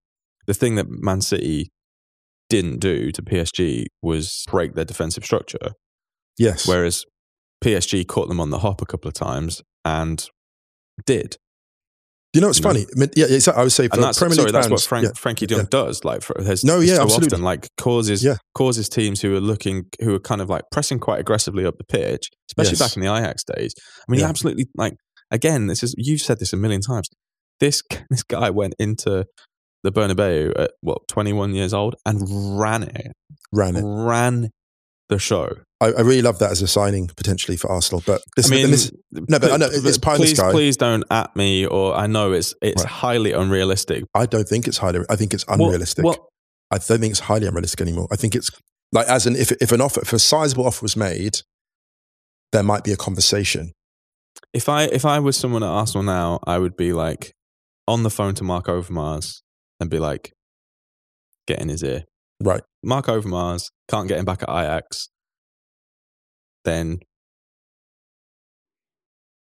[0.47, 1.69] the thing that Man City
[2.49, 5.73] didn't do to PSG was break their defensive structure,
[6.37, 6.67] Yes.
[6.67, 7.05] whereas
[7.63, 10.27] PSG caught them on the hop a couple of times and
[11.05, 11.37] did.
[12.33, 12.69] You know, it's you know?
[12.69, 12.85] funny.
[12.95, 14.85] I mean, yeah, I would say for And that's Premier sorry, League that's what fans,
[14.87, 15.63] Frank, yeah, Frankie yeah.
[15.69, 16.03] does.
[16.03, 17.27] Like, for, has, No, yeah, so absolutely.
[17.27, 18.37] often like causes Yeah.
[18.55, 21.83] causes teams who are looking who are kind of like pressing quite aggressively up the
[21.83, 22.79] pitch, especially Yes.
[22.79, 23.73] back in the Ajax days.
[23.77, 24.93] I mean, he absolutely like
[25.31, 25.67] again.
[25.67, 27.07] This is you've said this a million times.
[27.59, 29.25] This this guy went into
[29.83, 32.21] the Bernabeu at what twenty one years old and
[32.59, 33.11] ran it,
[33.51, 33.83] ran it.
[33.85, 34.49] ran
[35.13, 35.49] the show.
[35.81, 38.01] I, I really love that as a signing potentially for Arsenal.
[38.05, 41.35] But this, I mean, this, no, but I know it's pie please, please don't at
[41.35, 42.91] me, or I know it's it's Right.
[42.91, 44.03] highly unrealistic.
[44.13, 45.01] I don't think it's highly.
[45.09, 46.05] I think it's Well- unrealistic.
[46.05, 46.29] well,
[46.71, 48.07] I don't think it's highly unrealistic anymore.
[48.11, 48.49] I think it's
[48.91, 51.35] like as an if if an offer if a sizable offer was made,
[52.51, 53.71] there might be a conversation.
[54.53, 57.33] if I if I was someone at Arsenal now, I would be like
[57.87, 59.41] on the phone to Marc Overmars
[59.79, 60.31] and be like,
[61.47, 62.05] get in his ear.
[62.43, 62.61] Right.
[62.83, 65.09] Marc Overmars can't get him back at Ajax.
[66.65, 66.99] Then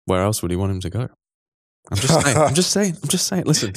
[0.07, 1.09] where else would he want him to go?
[1.91, 2.37] I'm just saying.
[2.37, 2.97] I'm just saying.
[3.03, 3.45] I'm just saying.
[3.45, 3.73] Listen,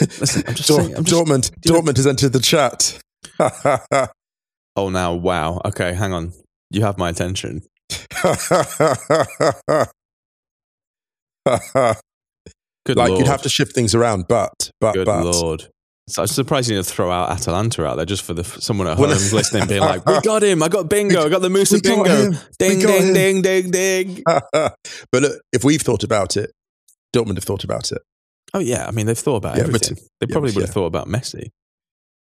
[0.00, 0.42] listen.
[0.46, 0.96] I'm just Dor- saying.
[0.96, 2.98] I'm just, Dortmund, you know- Dortmund has entered the chat.
[4.76, 5.60] oh, now, wow.
[5.64, 6.32] Okay, hang on.
[6.70, 7.62] You have my attention.
[12.84, 13.18] Good like lord.
[13.20, 15.68] you'd have to shift things around, but but Good but lord.
[16.08, 18.96] So I'm surprised you didn't throw out Atalanta out there just for the someone at
[18.96, 20.62] home listening, being like, "We got him!
[20.62, 21.24] I got bingo!
[21.24, 22.38] I got the we got bingo!
[22.58, 24.74] Ding, ding, ding, ding, ding!" but
[25.12, 26.50] look, if we've thought about it,
[27.14, 28.02] Dortmund have thought about it.
[28.54, 29.98] Oh yeah, I mean they've thought about Yeah, but- everything.
[30.20, 30.74] they probably but would have yeah.
[30.74, 31.48] thought about Messi.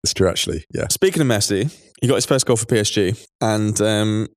[0.02, 0.64] It's true, actually.
[0.72, 0.86] Yeah.
[0.88, 4.28] Speaking of Messi, he got his first goal for PSG, and um,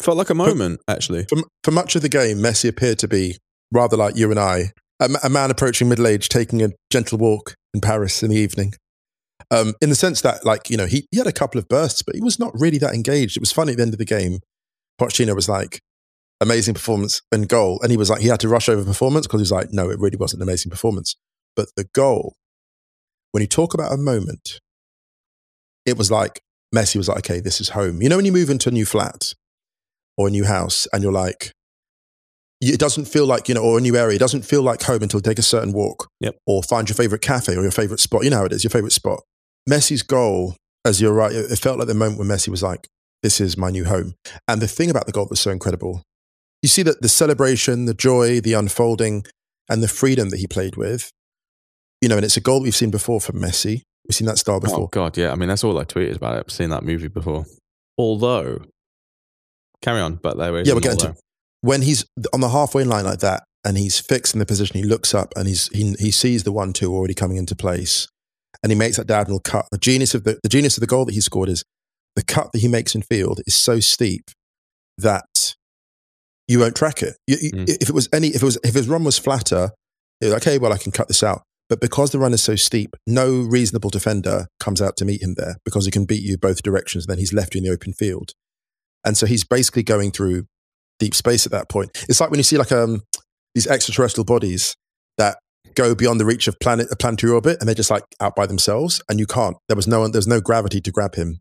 [0.00, 1.24] felt like a moment actually.
[1.28, 3.38] For, for much of the game, Messi appeared to be
[3.72, 7.80] rather like you and I, a, man approaching middle age, taking a gentle walk in
[7.80, 8.74] Paris in the evening.
[9.50, 12.02] Um, in the sense that, like, you know, he, he had a couple of bursts,
[12.02, 13.36] but he was not really that engaged.
[13.36, 14.40] It was funny at the end of the game.
[15.00, 15.80] Pochettino was like,
[16.40, 17.80] amazing performance and goal.
[17.82, 19.90] And he was like, he had to rush over performance because he was like, no,
[19.90, 21.16] it really wasn't an amazing performance.
[21.56, 22.36] But the goal,
[23.32, 24.60] when you talk about a moment,
[25.84, 26.42] it was like
[26.74, 28.02] Messi was like, okay, this is home.
[28.02, 29.34] You know, when you move into a new flat
[30.16, 31.52] or a new house and you're like,
[32.60, 35.02] it doesn't feel like, you know, or a new area, it doesn't feel like home
[35.02, 36.36] until you take a certain walk Yep.
[36.46, 38.24] or find your favorite cafe or your favorite spot.
[38.24, 39.20] You know how it is, your favorite spot.
[39.68, 42.88] Messi's goal, as you're right, it felt like the moment when Messi was like,
[43.22, 44.14] this is my new home.
[44.48, 46.02] And the thing about the goal was so incredible,
[46.62, 49.24] you see that the celebration, the joy, the unfolding,
[49.68, 51.10] and the freedom that he played with,
[52.00, 53.82] you know, and it's a goal we've seen before from Messi.
[54.08, 54.84] We've seen that style before.
[54.84, 55.30] Oh god, yeah.
[55.30, 56.44] I mean that's all I tweeted about it.
[56.46, 57.44] I've seen that movie before.
[57.98, 58.62] Although,
[59.82, 61.18] carry on, but there is Yeah, we're get into although.
[61.60, 64.84] When he's on the halfway line like that and he's fixed in the position, he
[64.84, 68.06] looks up and he's, he, he sees the one two already coming into place
[68.62, 69.66] and he makes that diagonal cut.
[69.72, 71.64] The genius of the, the genius of the goal that he scored is
[72.16, 74.30] the cut that he makes in field is so steep
[74.96, 75.54] that
[76.46, 77.16] you won't track it.
[77.26, 77.68] You, you- Mm.
[77.80, 79.70] If it was any, if it was, if his run was flatter,
[80.20, 81.42] you're like, okay, well, I can cut this out.
[81.68, 85.34] But because the run is so steep, no reasonable defender comes out to meet him
[85.34, 87.04] there because he can beat you both directions.
[87.04, 88.32] And then he's left you in the open field.
[89.04, 90.46] And so he's basically going through
[90.98, 91.90] deep space at that point.
[92.08, 93.02] It's like when you see like um,
[93.54, 94.74] these extraterrestrial bodies
[95.16, 95.38] that
[95.74, 98.46] go beyond the reach of planet a planetary orbit and they're just like out by
[98.46, 99.56] themselves and you can't.
[99.68, 101.38] There was no one there's no gravity to grab him.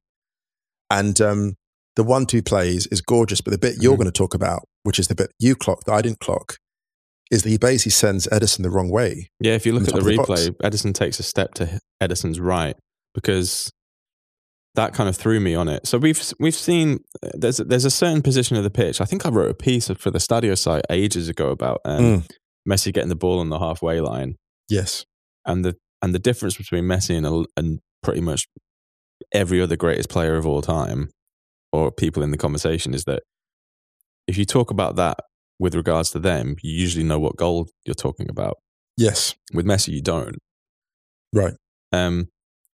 [0.90, 1.56] And um,
[1.96, 3.98] the one two plays is gorgeous, but the bit you're Mhm.
[3.98, 6.58] going to talk about, which is the bit you clocked that I didn't clock,
[7.32, 9.30] is that he basically sends Ederson the wrong way.
[9.40, 11.80] Yeah, if you look on at the of the replay, Ederson takes a step to
[12.02, 12.76] Ederson's right
[13.14, 13.72] because
[14.78, 15.86] that kind of threw me on it.
[15.86, 17.00] So we've we've seen
[17.34, 19.02] there's there's a certain position of the pitch.
[19.02, 22.28] I think I wrote a piece for the Stadio site ages ago about um, Mm.
[22.70, 24.36] Messi getting the ball on the halfway line
[24.70, 25.06] Yes.
[25.46, 28.48] and the and the difference between Messi and and pretty much
[29.34, 31.10] every other greatest player of all time
[31.74, 33.24] or people in the conversation is that
[34.28, 35.18] if you talk about that
[35.60, 38.58] with regards to them, you usually know what goal you're talking about.
[38.96, 39.34] Yes.
[39.54, 40.38] With Messi, you don't.
[41.34, 41.56] Right.
[41.92, 42.28] Um,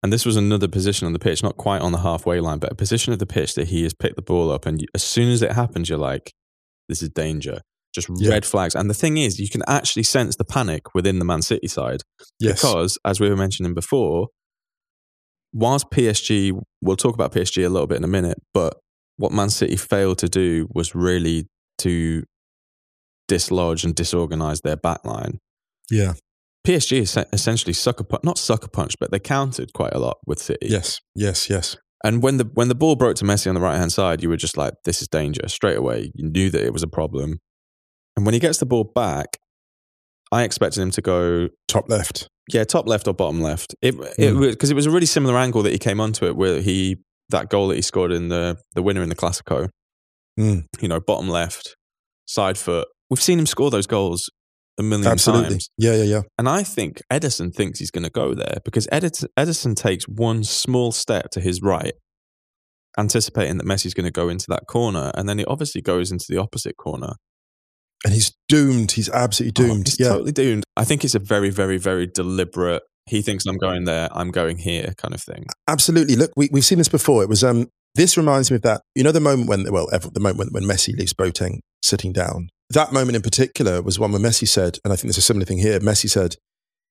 [0.04, 2.70] and this was another position on the pitch, not quite on the halfway line, but
[2.70, 4.66] a position of the pitch that he has picked the ball up.
[4.66, 6.30] And as soon as it happens, you're like,
[6.88, 7.60] this is danger.
[7.94, 8.28] Just Yeah.
[8.30, 8.74] red flags.
[8.76, 12.02] And the thing is, you can actually sense the panic within the Man City side
[12.38, 12.60] Yes.
[12.60, 14.28] because, as we were mentioning before,
[15.52, 18.78] whilst PSG, we'll talk about PSG a little bit in a minute, but
[19.16, 21.46] what Man City failed to do was really
[21.78, 22.24] to
[23.28, 25.38] dislodge and disorganize their backline.
[25.90, 26.14] yeah.
[26.66, 30.38] PSG is essentially sucker punch, not sucker punch, but they countered quite a lot with
[30.38, 30.68] City.
[30.68, 31.00] Yes.
[31.14, 31.50] Yes.
[31.50, 31.76] Yes.
[32.02, 34.28] And when the when the ball broke to Messi on the right hand side, you
[34.28, 37.38] were just like, "This is danger." Straight away, you knew that it was a problem.
[38.16, 39.38] And when he gets the ball back,
[40.30, 42.28] I expected him to go, Top left.
[42.52, 43.74] yeah, top left or bottom left.
[43.82, 44.50] It it Mm.
[44.50, 46.96] because it was a really similar angle that he came onto it, where he
[47.30, 49.68] that goal that he scored in the the winner in the Classico.
[50.38, 50.64] Mm.
[50.80, 51.74] You know, bottom left,
[52.26, 52.86] side foot.
[53.08, 54.28] We've seen him score those goals
[54.78, 55.50] a million Absolutely.
[55.50, 55.70] times.
[55.78, 55.94] Yeah.
[55.94, 56.02] Yeah.
[56.04, 56.20] Yeah.
[56.38, 60.44] And I think Ederson thinks he's going to go there because Ederson, Ederson takes one
[60.44, 61.94] small step to his right,
[62.98, 65.10] anticipating that Messi's going to go into that corner.
[65.14, 67.14] And then he obviously goes into the opposite corner.
[68.04, 68.92] And he's doomed.
[68.92, 69.88] He's absolutely Oh, doomed.
[69.88, 70.08] he's yeah.
[70.08, 70.64] totally doomed.
[70.76, 74.58] I think it's a very, very, very deliberate, he thinks I'm going there, I'm going
[74.58, 75.46] here kind of thing.
[75.68, 76.16] Absolutely.
[76.16, 77.22] Look, we, we've seen this before.
[77.22, 77.68] It was um.
[77.96, 78.80] This reminds me of that.
[78.96, 82.48] You know, the moment when well, ever, the moment when Messi leaves Boateng sitting down.
[82.70, 85.44] That moment in particular was one where Messi said, and I think there's a similar
[85.44, 85.78] thing here.
[85.80, 86.36] Messi said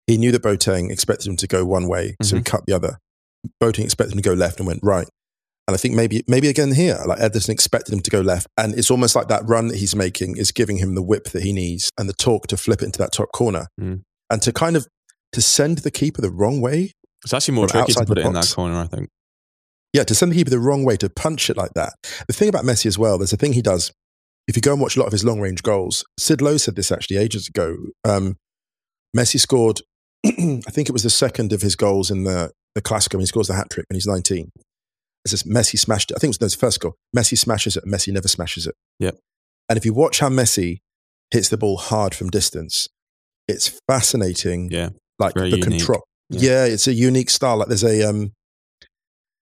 [0.07, 2.45] he knew that Boateng expected him to go one way, so he Mhm.
[2.45, 2.99] cut the other.
[3.61, 5.07] Boateng expected him to go left and went right.
[5.67, 8.77] And I think maybe maybe again here, like Ederson expected him to go left, and
[8.77, 11.53] it's almost like that run that he's making is giving him the whip that he
[11.53, 14.01] needs and the torque to flip it into that top corner, Mm.
[14.29, 14.87] and to kind of
[15.31, 16.91] to send the keeper the wrong way
[17.23, 19.07] It's actually more tricky to put it in that corner, I think.
[19.93, 21.93] Yeah, to send the keeper the wrong way, to punch it like that.
[22.27, 23.91] The thing about Messi as well, there's a thing he does.
[24.47, 26.75] If you go and watch a lot of his long range goals, Sid Lowe said
[26.75, 27.77] this actually ages ago.
[28.03, 28.37] Um,
[29.15, 29.81] Messi scored,
[30.25, 33.27] I think it was the second of his goals in the, the Classico, and he
[33.27, 34.49] scores the hat trick when he's 19.
[35.25, 36.15] It says Messi smashed it.
[36.15, 36.95] I think it was no, his first goal.
[37.15, 38.75] Messi smashes it, Messi never smashes it.
[38.99, 39.17] Yep.
[39.69, 40.79] And if you watch how Messi
[41.31, 42.89] hits the ball hard from distance,
[43.47, 44.69] it's fascinating.
[44.71, 44.89] Yeah.
[45.19, 45.63] Like the unique.
[45.63, 46.03] control.
[46.29, 46.65] Yeah.
[46.65, 46.65] Yeah.
[46.65, 47.57] it's a unique style.
[47.57, 48.33] Like there's a um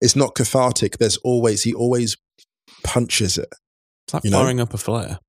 [0.01, 0.97] it's not cathartic.
[0.97, 2.17] There's always he always
[2.83, 3.49] punches it.
[4.07, 4.39] It's like You know?
[4.39, 5.19] firing up a flare.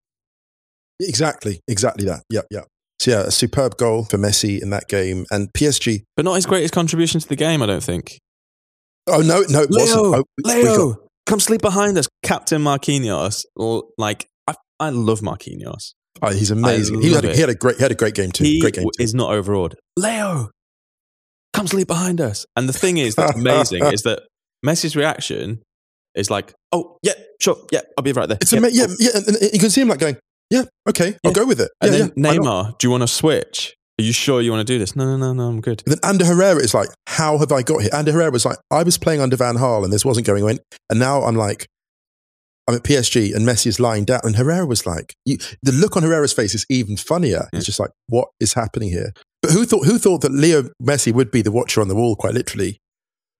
[1.00, 2.22] Exactly, exactly that.
[2.30, 2.62] Yeah, yeah.
[3.00, 5.24] So yeah, a superb goal for Messi in that game.
[5.30, 8.18] And PSG But not his greatest contribution to the game, I don't think.
[9.06, 10.02] Oh no, no, it wasn't.
[10.02, 12.08] Leo, Oh, we- we Leo, got- come sleep behind us.
[12.24, 13.44] Captain Marquinhos.
[13.96, 15.92] Like, I, I love Marquinhos.
[16.20, 17.00] oh, he's amazing.
[17.00, 18.44] He had, a, he had a great he had a great game too.
[18.44, 19.02] He great game too.
[19.02, 19.76] is not overawed.
[19.96, 20.50] Leo,
[21.54, 22.44] come sleep behind us.
[22.56, 24.22] And the thing is, that's amazing, is that
[24.66, 25.62] Messi's reaction
[26.16, 28.38] is like, oh, yeah, sure, yeah, I'll be right there.
[28.40, 30.16] It's yeah, ama- yeah, cool." yeah, and, and you can see him like going,
[30.50, 31.70] yeah, okay, I'll go with it.
[31.80, 32.32] And yeah, then yeah.
[32.32, 33.74] Neymar, do you want to switch?
[34.00, 34.94] Are you sure you want to do this?
[34.94, 35.82] No, no, no, no, I'm good.
[35.84, 37.90] Then Ander Herrera is like, how have I got here?
[37.92, 40.60] Ander Herrera was like, I was playing under Van Gaal and this wasn't going in.
[40.88, 41.66] And now I'm like,
[42.68, 44.20] I'm at PSG and Messi is lying down.
[44.22, 47.48] And Herrera was like, you, the look on Herrera's face is even funnier.
[47.52, 49.12] It's just like, what is happening here?
[49.42, 52.14] But who thought, who thought that Leo Messi would be the watcher on the wall,
[52.14, 52.78] quite literally?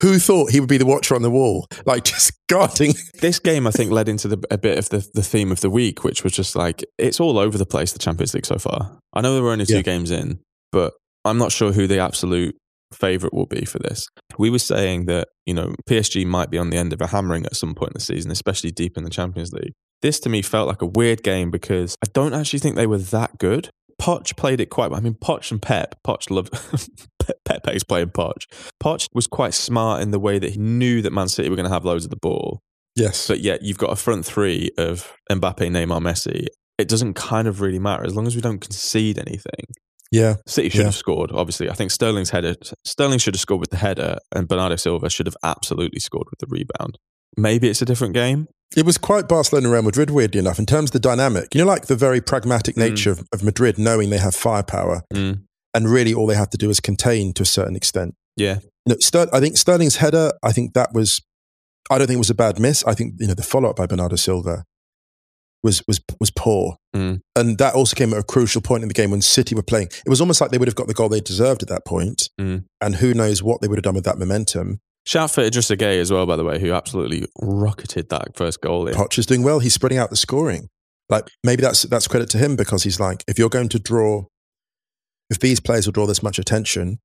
[0.03, 1.67] Who thought he would be the watcher on the wall?
[1.85, 2.95] Like just guarding.
[3.21, 5.71] This game, I think, led into the, a bit of the, the theme of the
[5.71, 8.99] week, which was just like, it's all over the place, the Champions League so far.
[9.13, 9.83] I know there were only two Yeah.
[9.83, 10.39] games in,
[10.71, 10.93] but
[11.25, 12.57] I'm not sure who the absolute
[12.95, 14.07] favourite will be for this.
[14.39, 17.45] We were saying that, you know, PSG might be on the end of a hammering
[17.45, 19.73] at some point in the season, especially deep in the Champions League.
[20.01, 22.99] This to me felt like a weird game because I don't actually think they were
[22.99, 23.69] that good.
[24.01, 25.01] Poch played it quite well.
[25.01, 26.53] I mean, Poch and Pep, Poch loved,
[27.45, 28.45] Pepe's playing Poch.
[28.83, 31.69] Poch was quite smart in the way that he knew that Man City were going
[31.69, 32.61] to have loads of the ball.
[32.95, 33.29] Yes.
[33.29, 36.47] But yet you've got a front three of Mbappe, Neymar, Messi.
[36.79, 39.67] It doesn't kind of really matter as long as we don't concede anything.
[40.11, 40.37] Yeah.
[40.47, 40.85] City should Yeah.
[40.87, 41.31] have scored.
[41.33, 42.55] Obviously, I think Sterling's header.
[42.85, 46.39] Sterling should have scored with the header, and Bernardo Silva should have absolutely scored with
[46.39, 46.99] the rebound.
[47.37, 48.47] Maybe it's a different game.
[48.77, 51.55] It was quite Barcelona Real Madrid, weirdly enough, in terms of the dynamic.
[51.55, 55.43] You know, like the very pragmatic nature of, of Madrid, knowing they have firepower, Mm.
[55.75, 58.15] and really all they have to do is contain to a certain extent.
[58.37, 61.21] Yeah, You know, Ster- I think Sterling's header, I think that was,
[61.91, 62.85] I don't think it was a bad miss.
[62.85, 64.65] I think, you know, the follow up by Bernardo Silva
[65.65, 66.77] was, was, was poor.
[66.95, 67.21] Mm.
[67.35, 69.89] And that also came at a crucial point in the game when City were playing.
[70.07, 72.29] It was almost like they would have got the goal they deserved at that point,
[72.41, 72.65] Mm.
[72.81, 74.79] And who knows what they would have done with that momentum.
[75.09, 78.87] Shout for Idrissa Gueye as well, by the way, who absolutely rocketed that first goal
[78.87, 78.95] in.
[78.95, 79.59] Poch is doing well.
[79.59, 80.69] He's spreading out the scoring.
[81.09, 84.27] Like maybe that's that's credit to him because he's like, if you're going to draw,
[85.31, 86.99] if these players will draw this much attention,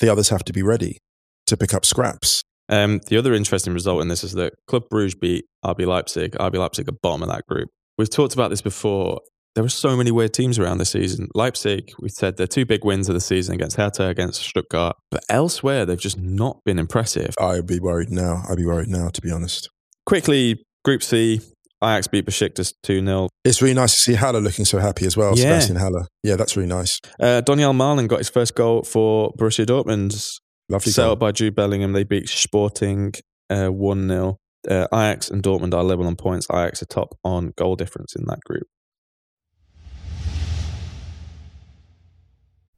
[0.00, 0.98] the others have to be ready
[1.46, 2.42] to pick up scraps.
[2.68, 6.32] Um, the other interesting result in this is that Club Bruges beat RB Leipzig.
[6.32, 7.68] RB Leipzig are bottom of that group.
[7.96, 9.20] We've talked about this before.
[9.54, 11.28] There were so many weird teams around this season.
[11.34, 15.24] Leipzig, we've said they're two big wins of the season against Hertha, against Stuttgart, but
[15.28, 17.34] elsewhere they've just not been impressive.
[17.40, 18.42] I'd be worried now.
[18.50, 19.70] I'd be worried now, to be honest.
[20.06, 21.40] Quickly, Group C,
[21.82, 23.28] Ajax beat Besiktas 2 0.
[23.44, 25.30] It's really nice to see Haller looking so happy as well.
[25.36, 25.58] Yeah.
[25.58, 26.06] Sebastian Haller.
[26.22, 26.98] Yeah, that's really nice.
[27.20, 30.40] Uh, Donyell Malen got his first goal for Borussia Dortmund.
[30.68, 31.12] Lovely Set goal.
[31.12, 31.92] up by Jude Bellingham.
[31.92, 33.12] They beat Sporting
[33.50, 34.38] uh, 1 0.
[34.68, 36.46] Uh, Ajax and Dortmund are level on points.
[36.50, 38.66] Ajax are top on goal difference in that group.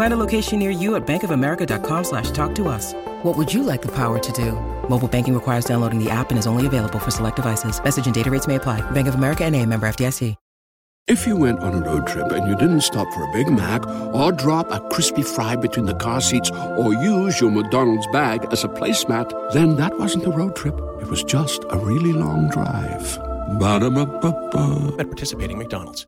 [0.00, 2.94] Find a location near you at bankofamerica.com slash talk to us.
[3.22, 4.52] What would you like the power to do?
[4.88, 7.84] Mobile banking requires downloading the app and is only available for select devices.
[7.84, 8.80] Message and data rates may apply.
[8.92, 10.36] Bank of America and a member FDIC.
[11.06, 13.86] If you went on a road trip and you didn't stop for a Big Mac
[14.14, 18.64] or drop a crispy fry between the car seats or use your McDonald's bag as
[18.64, 20.80] a placemat, then that wasn't a road trip.
[21.02, 23.18] It was just a really long drive.
[23.58, 24.96] Ba-da-ba-ba-ba.
[24.98, 26.06] At participating McDonald's.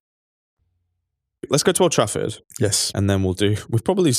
[1.52, 2.38] Let's go to Old Trafford.
[2.58, 2.90] Yes.
[2.94, 3.56] and then we'll do.
[3.68, 4.12] We've probably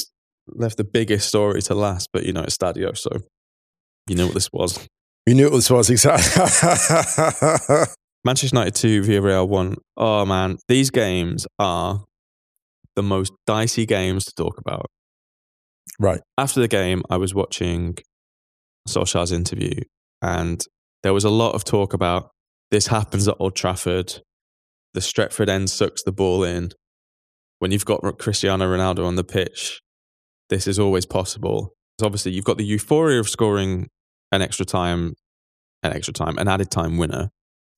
[0.48, 3.10] left the biggest story to last, but you know it's Stadio, so
[4.08, 4.88] you know what this was.
[5.26, 6.44] You knew what this was exactly.
[8.24, 9.76] Manchester United two, Villarreal one.
[9.98, 12.04] Oh man, these games are
[12.96, 14.86] the most dicey games to talk about.
[16.00, 16.22] right.
[16.38, 17.98] After the game, I was watching
[18.88, 19.82] Solskjaer's interview,
[20.22, 20.64] and
[21.02, 22.30] there was a lot of talk about
[22.70, 24.22] this happens at Old Trafford.
[24.94, 26.70] The Stretford end sucks the ball in.
[27.64, 29.82] When you've got Cristiano Ronaldo on the pitch,
[30.50, 31.74] this is always possible.
[31.98, 33.88] So obviously, you've got the euphoria of scoring
[34.34, 35.14] an extra time,
[35.82, 37.30] an extra time, an added time winner.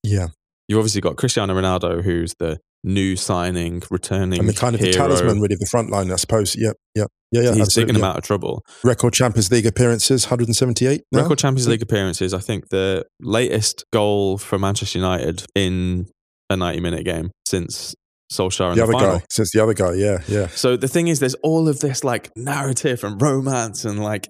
[0.01, 0.29] Yeah.
[0.67, 4.91] You've obviously got Cristiano Ronaldo, who's the new signing, returning, And the kind of the
[4.91, 6.55] talisman really of the front line, I suppose.
[6.55, 6.77] Yep.
[6.95, 7.07] Yep.
[7.31, 7.41] Yeah.
[7.41, 7.53] Yeah.
[7.53, 8.07] He's digging him yeah.
[8.07, 8.65] out of trouble.
[8.83, 11.03] Record Champions League appearances, 178.
[11.11, 11.21] now?
[11.21, 12.33] Record Champions League appearances.
[12.33, 16.07] I think the latest goal for Manchester United in
[16.49, 17.93] a 90 minute game since
[18.31, 19.17] Solskjaer in The the, other final.
[19.19, 19.25] guy.
[19.29, 19.93] Since the other guy.
[19.93, 20.17] Yeah.
[20.27, 20.47] Yeah.
[20.47, 24.27] So the thing is, there's all of this like narrative and romance and like,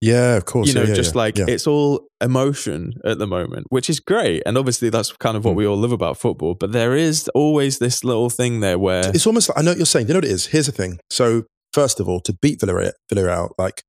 [0.00, 0.36] Yeah.
[0.36, 0.68] Of course.
[0.68, 1.46] you know, yeah, just yeah, like yeah.
[1.48, 4.42] it's all emotion at the moment, which is great.
[4.46, 5.58] And obviously that's kind of what Hmm.
[5.58, 6.54] we all love about football.
[6.54, 9.78] But there is always this little thing there where It's almost like, I know what
[9.78, 10.08] you're saying.
[10.08, 10.46] You know what it is?
[10.46, 10.98] Here's the thing.
[11.10, 13.82] So, first of all, to beat Villarreal, Villarreal like,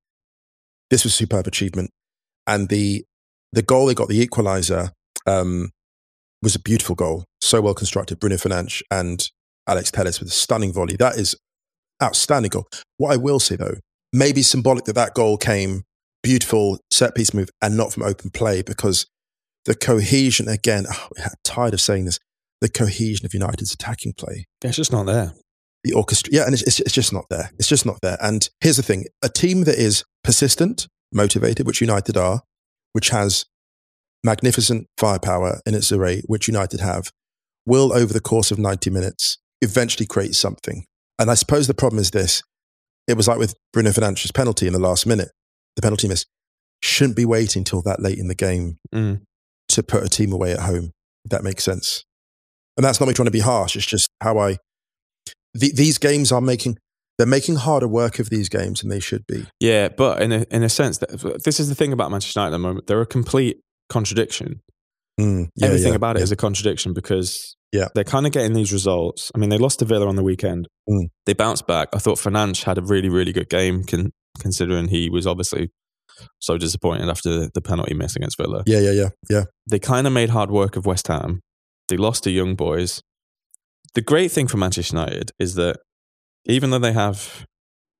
[0.90, 1.90] this was superb achievement.
[2.46, 3.04] And the
[3.52, 4.92] the goal they got, the equalizer,
[5.26, 5.70] um,
[6.42, 7.24] was a beautiful goal.
[7.42, 8.18] So well constructed.
[8.18, 9.28] Bruno Fernandes and
[9.66, 10.96] Alex Telles with a stunning volley.
[10.96, 11.36] That is
[12.02, 12.66] outstanding goal.
[12.96, 13.76] What I will say, though,
[14.12, 15.82] maybe symbolic that that goal came
[16.22, 19.06] beautiful set piece move and not from open play because
[19.64, 22.18] the cohesion, again, oh, I'm tired of saying this,
[22.60, 25.32] the cohesion of United's attacking play it's just not there.
[25.82, 26.32] the orchestra.
[26.32, 27.50] Yeah, and it's, it's, it's just not there.
[27.58, 28.16] It's just not there.
[28.20, 32.42] And here's the thing a team that is persistent, motivated, which United are,
[32.92, 33.46] which has
[34.24, 37.10] magnificent firepower in its array, which United have,
[37.66, 40.84] will over the course of 90 minutes eventually create something.
[41.18, 42.42] And I suppose the problem is this
[43.08, 45.30] it was like with Bruno Fernandes' penalty in the last minute,
[45.76, 46.24] the penalty miss.
[46.82, 49.22] Shouldn't be waiting until that late in the game Mm.
[49.68, 50.90] to put a team away at home.
[51.24, 52.04] If that makes sense.
[52.76, 53.76] And that's not me trying to be harsh.
[53.76, 54.56] It's just how I.
[55.54, 56.78] The, these games are making.
[57.18, 59.46] They're making harder work of these games than they should be.
[59.60, 62.54] Yeah, but in a, in a sense, that this is the thing about Manchester United
[62.54, 62.86] at the moment.
[62.86, 63.60] They're a complete
[63.90, 64.60] contradiction.
[65.22, 66.24] Mm, yeah, Everything yeah, about it yeah.
[66.24, 67.88] is a contradiction because Yeah.
[67.94, 69.30] they're kind of getting these results.
[69.34, 70.68] I mean, they lost to Villa on the weekend.
[70.88, 71.08] Mm.
[71.26, 71.88] They bounced back.
[71.94, 75.70] I thought Fernandes had a really, really good game, con- considering he was obviously
[76.40, 78.62] so disappointed after the penalty miss against Villa.
[78.66, 79.44] Yeah, yeah, yeah, yeah.
[79.70, 81.40] They kind of made hard work of West Ham.
[81.88, 83.02] They lost to Young Boys.
[83.94, 85.76] the great thing for Manchester United is that
[86.46, 87.44] even though they have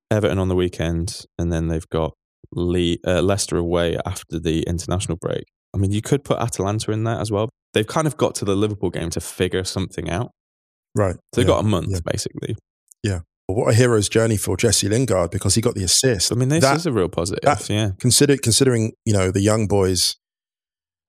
[0.09, 2.13] Everton on the weekend and then they've got
[2.55, 5.43] Le- uh, Leicester away after the international break,
[5.75, 7.49] I mean, you could put Atalanta in there as well.
[7.73, 10.31] They've kind of got to the Liverpool game to figure something out.
[10.95, 11.15] Right.
[11.15, 11.53] So they've Yeah.
[11.55, 11.99] got a month, Yeah.
[12.05, 12.55] basically.
[13.01, 13.21] Yeah.
[13.47, 16.31] But what a hero's journey for Jesse Lingard because he got the assist.
[16.31, 17.41] I mean, this That- is a real positive.
[17.43, 17.91] that- yeah.
[17.99, 20.15] consider considering you know the young boys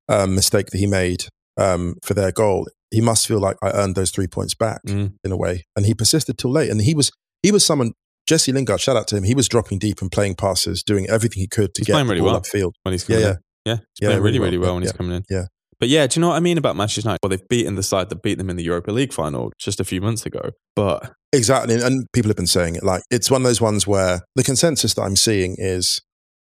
[0.09, 1.25] um, mistake that he made
[1.57, 2.67] um, for their goal.
[2.91, 5.15] He must feel like I earned those three points back Mm.
[5.25, 6.71] in a way, and he persisted till late.
[6.71, 7.11] And he was
[7.43, 7.93] he was someone
[8.27, 8.81] Jesse Lingard.
[8.81, 9.25] Shout out to him.
[9.25, 12.07] He was dropping deep and playing passes, doing everything he could to He's get playing
[12.09, 12.73] the really well upfield.
[12.83, 13.37] when he's Yeah, yeah.
[13.65, 13.77] Yeah.
[13.77, 14.67] He's Yeah, playing really, really really well.
[14.69, 14.89] well when Yeah.
[14.89, 15.25] he's coming in.
[15.31, 15.45] Yeah.
[15.81, 17.19] But yeah, do you know what I mean about Manchester United?
[17.23, 19.85] Well, they've beaten the side that beat them in the Europa League final just a
[19.85, 20.51] few months ago.
[20.77, 21.75] But Exactly.
[21.83, 22.85] And people have been saying it.
[22.85, 26.01] Like, it's one of those ones where the consensus that I'm seeing is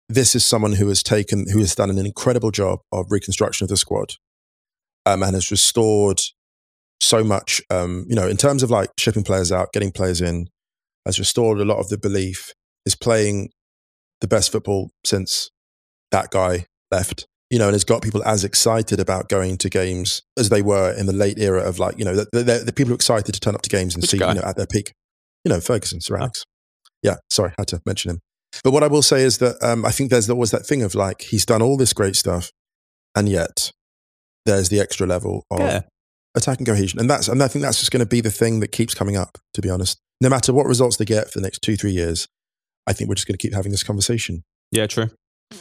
[0.08, 3.68] this is someone who has taken, who has done an incredible job of reconstruction of
[3.70, 4.14] the squad
[5.06, 6.20] um, and has restored
[7.00, 10.48] so much, um, you know, in terms of like shipping players out, getting players in,
[11.06, 12.52] has restored a lot of the belief,
[12.84, 13.48] is playing
[14.20, 15.50] the best football since
[16.10, 17.26] that guy left.
[17.50, 20.90] You know, and has got people as excited about going to games as they were
[20.90, 23.40] in the late era of like, you know, the, the, the people are excited to
[23.40, 24.30] turn up to games and Which see, guy?
[24.32, 24.94] you know, at their peak.
[25.44, 26.46] You know, Ferguson, Sir Alex.
[27.02, 28.20] Yeah, sorry, had to mention him.
[28.64, 30.94] But what I will say is that um, I think there's always that thing of
[30.94, 32.52] like, he's done all this great stuff,
[33.14, 33.70] and yet
[34.46, 35.80] there's the extra level of yeah,
[36.34, 37.00] attacking cohesion.
[37.00, 39.16] And that's and I think that's just going to be the thing that keeps coming
[39.16, 39.98] up, to be honest.
[40.22, 42.28] No matter what results they get for the next two, three years,
[42.86, 44.42] I think we're just going to keep having this conversation.
[44.70, 45.10] yeah, true.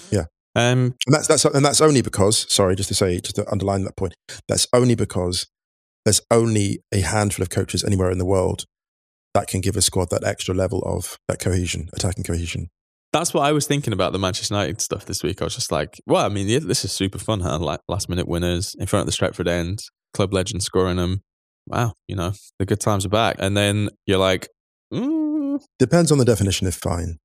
[0.09, 0.25] Yeah.
[0.55, 3.83] Um, And that's that's and that's only because, sorry, just to say, just to underline
[3.85, 4.15] that point,
[4.47, 5.47] that's only because
[6.05, 8.65] there's only a handful of coaches anywhere in the world
[9.33, 12.67] that can give a squad that extra level of that cohesion, attacking cohesion.
[13.13, 15.41] that's what I was thinking about the Manchester United stuff this week.
[15.41, 17.59] I was just like, well, I mean, this is super fun, huh?
[17.59, 19.79] Like last minute winners in front of the Stretford end,
[20.13, 21.21] club legend scoring them.
[21.67, 23.35] Wow, you know, the good times are back.
[23.39, 24.49] And then you're like,
[24.93, 27.17] mm, Depends on the definition of fine.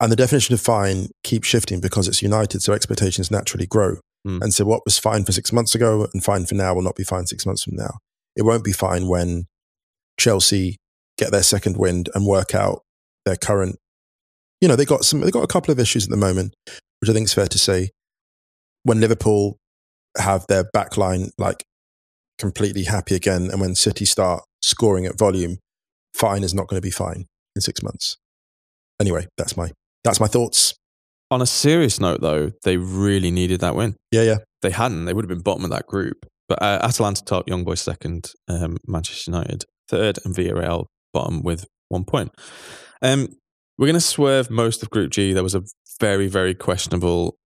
[0.00, 3.96] And the definition of fine keeps shifting because it's United, so expectations naturally grow.
[4.24, 4.42] Hmm.
[4.42, 6.96] And so what was fine for six months ago and fine for now will not
[6.96, 7.98] be fine six months from now.
[8.36, 9.46] It won't be fine when
[10.18, 10.76] Chelsea
[11.16, 12.82] get their second wind and work out
[13.24, 13.76] their current.
[14.60, 15.20] You know, they got some.
[15.20, 16.54] They got a couple of issues at the moment,
[17.00, 17.90] which I think is fair to say.
[18.84, 19.58] When Liverpool
[20.16, 21.64] have their back line like
[22.38, 25.58] completely happy again, and when City start scoring at volume,
[26.14, 28.16] fine is not going to be fine in six months.
[29.00, 29.70] Anyway, that's my
[30.04, 30.74] that's my thoughts.
[31.30, 33.96] on a serious note, though, they really needed that win.
[34.10, 34.36] Yeah, yeah.
[34.62, 36.24] they hadn't, they would have been bottom of that group.
[36.48, 41.66] But uh, Atalanta top, Young Boys second, um, Manchester United third, and Villarreal bottom with
[41.88, 42.30] one point.
[43.02, 43.28] Um,
[43.76, 45.32] we're going to swerve most of Group G.
[45.34, 45.62] There was a
[46.00, 47.36] very, very questionable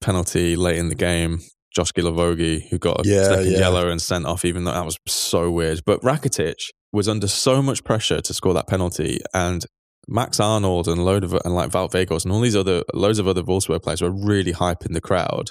[0.00, 1.40] penalty late in the game.
[1.74, 3.58] Josh Guilavogui, who got a Yeah, second yeah.
[3.58, 5.80] yellow and sent off, even though that was so weird.
[5.84, 6.54] But Rakitic
[6.92, 9.64] was under so much pressure to score that penalty, and
[10.08, 13.26] Max Arnold and load of and like Val Vegos and all these other loads of
[13.26, 15.50] other Wolfsburg players were really hyping the crowd.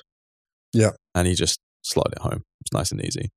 [0.74, 0.92] Yeah.
[1.14, 2.44] and he just slotted it home.
[2.62, 3.30] It's nice and easy.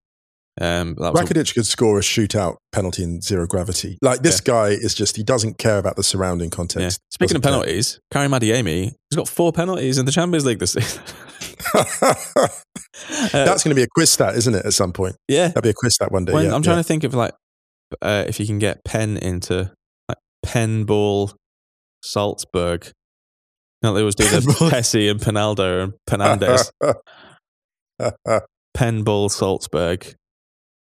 [0.61, 3.97] Um, was a- Rakitic could score a shootout penalty in zero gravity.
[4.03, 6.57] Like this guy is just he doesn't care about the surrounding yeah.
[6.57, 7.01] context.
[7.11, 7.63] Speaking of Doesn't care.
[7.63, 11.03] penalties, Karim Adeyemi has got four penalties in the Champions League this season.
[13.33, 14.67] Uh, That's going to be a quiz stat, isn't it?
[14.67, 15.49] At some point, yeah.
[15.49, 16.33] that'll be a quiz stat one day.
[16.33, 16.83] When, yeah, I'm trying yeah.
[16.83, 17.33] to think of like
[18.03, 19.71] uh, if you can get pen into
[20.49, 21.33] like pen ball
[22.03, 22.91] Salzburg.
[23.83, 24.71] No, they always do the Penball.
[24.71, 26.71] Pessi and Penaldo and Penandes.
[28.75, 30.15] pen ball Salzburg.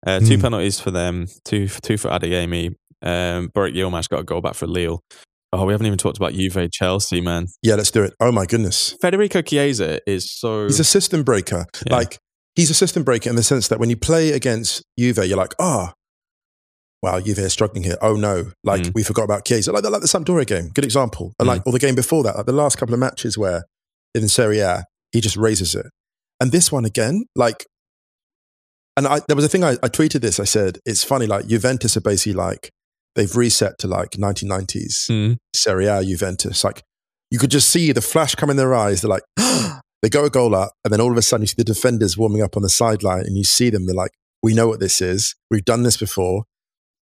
[0.06, 0.42] Uh, two Hmm.
[0.42, 2.76] penalties for them, two two for Adeyemi.
[3.02, 5.00] Um, Burak Yilmaz got a goal back for Lille.
[5.54, 7.48] Oh, we haven't even talked about Juve Chelsea, man.
[7.62, 8.14] yeah, let's do it.
[8.20, 11.66] Oh my goodness, Federico Chiesa is so he's a system breaker.
[11.88, 11.96] Yeah.
[11.96, 12.18] Like
[12.56, 15.54] he's a system breaker in the sense that when you play against Juve, you're like,
[15.60, 15.94] ah,
[17.04, 17.98] wow, Juve is struggling here.
[18.02, 18.94] Oh no, like Mm.
[18.96, 19.72] we forgot about Chiesa.
[19.72, 21.34] Like, like the Sampdoria game, good example.
[21.38, 21.52] And Mm.
[21.52, 23.66] like, or the game before that, like the last couple of matches where
[24.16, 25.86] in Serie A, he just raises it.
[26.40, 27.68] And this one again, like,
[28.96, 30.40] and I, there was a thing I, I tweeted this.
[30.40, 32.70] I said, it's funny, like Juventus are basically like,
[33.16, 35.38] they've reset to like 1990s Mm.
[35.56, 36.64] Serie A Juventus.
[36.64, 36.84] Like
[37.32, 39.02] you could just see the flash come in their eyes.
[39.02, 39.24] They're like,
[40.02, 42.18] they go a goal up, and then all of a sudden you see the defenders
[42.18, 43.86] warming up on the sideline, and you see them.
[43.88, 45.36] They're like, we know what this is.
[45.50, 46.44] We've done this before.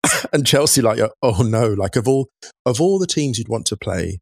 [0.33, 1.73] and Chelsea, like, oh no!
[1.73, 2.29] Like of all
[2.65, 4.19] of all the teams you'd want to play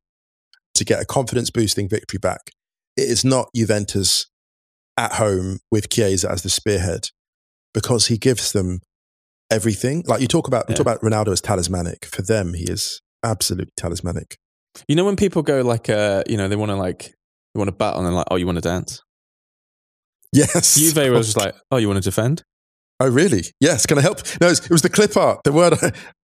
[0.75, 2.51] to get a confidence boosting victory back,
[2.95, 4.27] it is not Juventus
[4.97, 7.09] at home with Chiesa as the spearhead
[7.73, 8.79] because he gives them
[9.51, 10.03] everything.
[10.07, 12.05] Like you talk about, we talk about Ronaldo as talismanic.
[12.05, 14.37] For them, he is absolutely talismanic.
[14.87, 17.13] You know when people go like, uh, you know, they want to like,
[17.53, 19.01] they want to battle and they're like, oh, you want to dance?
[20.33, 20.75] Yes.
[20.75, 22.43] Juve was just like, oh, you want to defend?
[22.99, 23.43] Oh, really?
[23.59, 23.85] Yes.
[23.85, 24.21] Can I help?
[24.41, 25.41] No, it was, it was the clip art.
[25.43, 25.73] The word.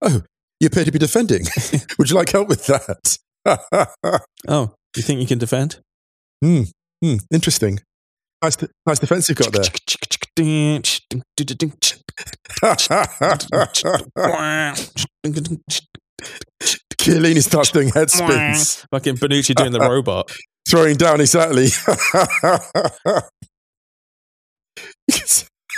[0.02, 0.22] Oh,
[0.60, 1.46] you appear to be defending.
[2.00, 3.18] Would you like help with that?
[4.48, 5.80] Oh, you think you can defend?
[6.44, 6.64] Hmm.
[7.04, 7.16] Hmm.
[7.32, 7.80] Interesting.
[8.42, 9.64] Nice, nice defense you've got there.
[17.00, 20.32] Chiellini starts doing head spins, Fucking Bonucci doing the robot.
[20.70, 21.68] throwing down exactly.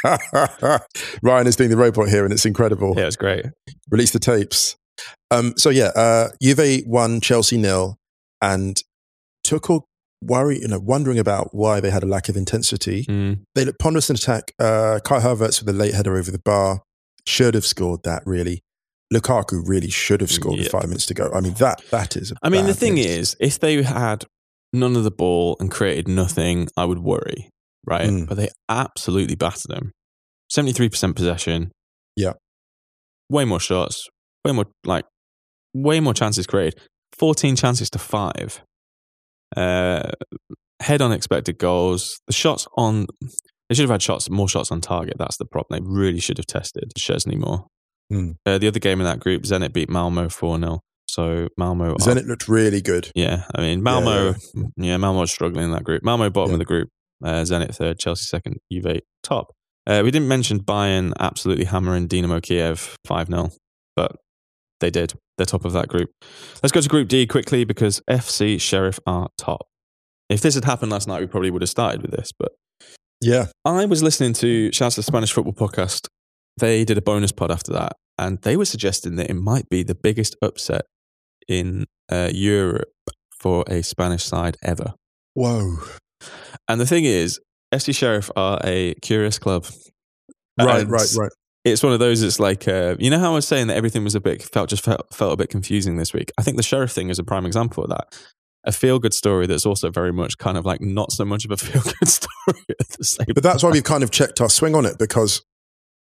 [1.22, 2.94] Ryan is doing the robot here, and it's incredible.
[2.98, 3.46] Yeah, it's great.
[3.90, 4.76] Release the tapes.
[5.32, 7.98] Um, so yeah, uh, Juve won, Chelsea nil,
[8.42, 8.82] and
[9.44, 9.82] took Tuchel
[10.22, 13.06] worry, you know, wondering about why they had a lack of intensity.
[13.06, 13.42] Mm.
[13.54, 14.54] They looked ponderous in attack.
[14.60, 16.82] Uh, Kai Havertz with a late header over the bar
[17.28, 18.24] should have scored that.
[18.26, 18.62] Really,
[19.14, 21.32] Lukaku really should have scored with five minutes to go.
[21.34, 22.32] I mean, that that is.
[22.32, 23.06] a I mean, the thing miss.
[23.06, 24.26] is, if they had
[24.74, 27.50] none of the ball and created nothing, I would worry,
[27.86, 28.10] right?
[28.10, 28.28] Mm.
[28.28, 29.92] But they absolutely battered them.
[30.56, 31.72] 73% possession.
[32.16, 32.34] Yeah.
[33.30, 34.08] Way more shots,
[34.44, 35.06] way more, like,
[35.74, 36.80] way more chances created.
[37.18, 38.62] 14 chances to five.
[39.56, 40.12] Uh,
[40.82, 42.20] head on expected goals.
[42.28, 43.08] The shots on,
[43.70, 45.16] they should have had shots, more shots on target.
[45.18, 45.80] That's the problem.
[45.80, 47.68] They really should have tested Szczesny more.
[48.12, 48.36] Mm.
[48.46, 50.80] Uh, the other game in that group, Zenit beat Malmo 4 0.
[51.08, 53.10] So Malmo are Zenit looked really good.
[53.16, 54.36] yeah, I mean Malmo.
[54.76, 56.04] Yeah, Malmo was struggling in that group.
[56.04, 56.90] Malmo bottom of the group.
[57.24, 59.54] Uh, Zenit third, Chelsea second, Juve top.
[59.88, 63.52] Uh, we didn't mention Bayern absolutely hammering Dinamo Kiev five 0
[63.96, 64.18] but
[64.80, 65.14] they did.
[65.38, 66.10] They're top of that group.
[66.62, 69.68] Let's go to Group D quickly because FC Sheriff are top.
[70.30, 72.30] If this had happened last night, we probably would have started with this.
[72.38, 72.52] But
[73.22, 76.08] Yeah, I was listening to shouts of the Spanish Football Podcast.
[76.58, 79.84] They did a bonus pod after that, and they were suggesting that it might be
[79.84, 80.86] the biggest upset
[81.48, 82.90] in uh, Europe
[83.40, 84.94] for a Spanish side ever.
[85.34, 85.78] Whoa.
[86.68, 87.40] And the thing is,
[87.74, 89.66] FC Sheriff are a curious club.
[90.60, 91.32] Right, And right, right.
[91.64, 92.22] It's one of those.
[92.22, 94.70] It's like uh, you know how I was saying that everything was a bit felt
[94.70, 96.32] just felt, felt a bit confusing this week.
[96.38, 98.16] I think the sheriff thing is a prime example of that.
[98.66, 101.52] A feel good story that's also very much kind of like not so much of
[101.52, 103.28] a feel good story at the same.
[103.34, 105.44] But that's why we've kind of checked our swing on it because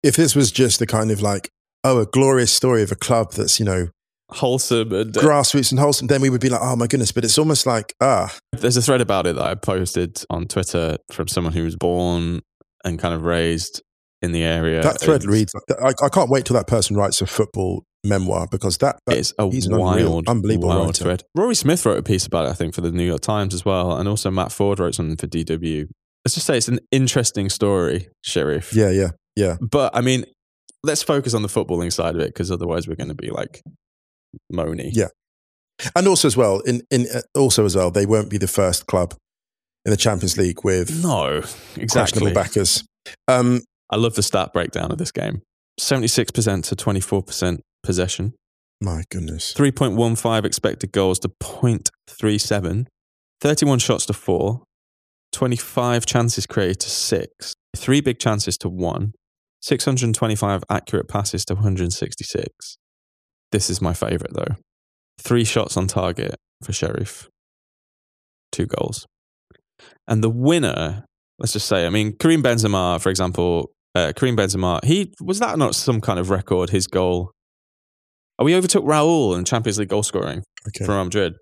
[0.04, 1.50] if this was just the kind of like,
[1.84, 3.88] oh, a glorious story of a club that's, you know,
[4.32, 7.12] wholesome and uh, grassroots and wholesome, then we would be like, oh my goodness.
[7.12, 10.98] But it's almost like, ah, There's a thread about it that I posted on Twitter
[11.12, 12.42] from someone who was born
[12.84, 13.82] and kind of raised
[14.22, 14.82] in the area.
[14.82, 18.48] that thread It's- reads, I, I can't wait till that person writes a football memoir
[18.50, 21.04] because that, that It's a he's an unreal- wild, unbelievable wild writer.
[21.04, 21.24] thread.
[21.36, 23.64] Rory Smith wrote a piece about it, I think, for the New York Times as
[23.66, 25.88] well, and also Matt Ford wrote something for DW.
[26.26, 28.74] Let's just say it's an interesting story, Sheriff.
[28.74, 29.56] Yeah, yeah, yeah.
[29.62, 30.26] But I mean,
[30.84, 33.62] let's focus on the footballing side of it because otherwise we're going to be like
[34.52, 34.90] moany.
[34.94, 35.08] Yeah.
[35.96, 38.88] And also as well, in, in uh, also as well, they won't be the first
[38.88, 39.14] club
[39.86, 41.88] in the Champions League with No, exactly.
[41.88, 42.84] questionable backers.
[43.28, 45.42] Um, I love the stat breakdown of this game.
[45.80, 48.34] 76% to 24% possession.
[48.82, 49.54] my goodness.
[49.54, 52.88] 3.15 expected goals to 0.37,
[53.42, 54.62] 31 shots to 4,
[55.32, 59.14] 25 chances created to 6, 3 big chances to 1,
[59.62, 62.78] 625 accurate passes to 166.
[63.52, 64.56] This is my favourite though.
[65.22, 67.28] 3 shots on target for Sheriff,
[68.52, 69.06] 2 goals.
[70.08, 71.06] And the winner,
[71.40, 75.58] let's just say, I mean, Karim Benzema, for example, uh, Karim Benzema, he was that
[75.58, 77.32] not some kind of record, his goal?
[78.40, 80.86] Oh, we overtook Raul in Champions League goal scoring Okay.
[80.86, 81.34] for Real Madrid.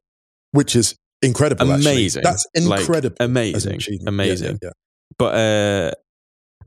[0.52, 1.70] Which is incredible.
[1.74, 1.92] actually.
[1.92, 2.24] Amazing.
[2.24, 3.16] That's incredible.
[3.20, 3.80] as an amazing.
[3.82, 4.60] Yeah, Amazing.
[4.62, 4.70] yeah, yeah.
[5.18, 5.92] But uh,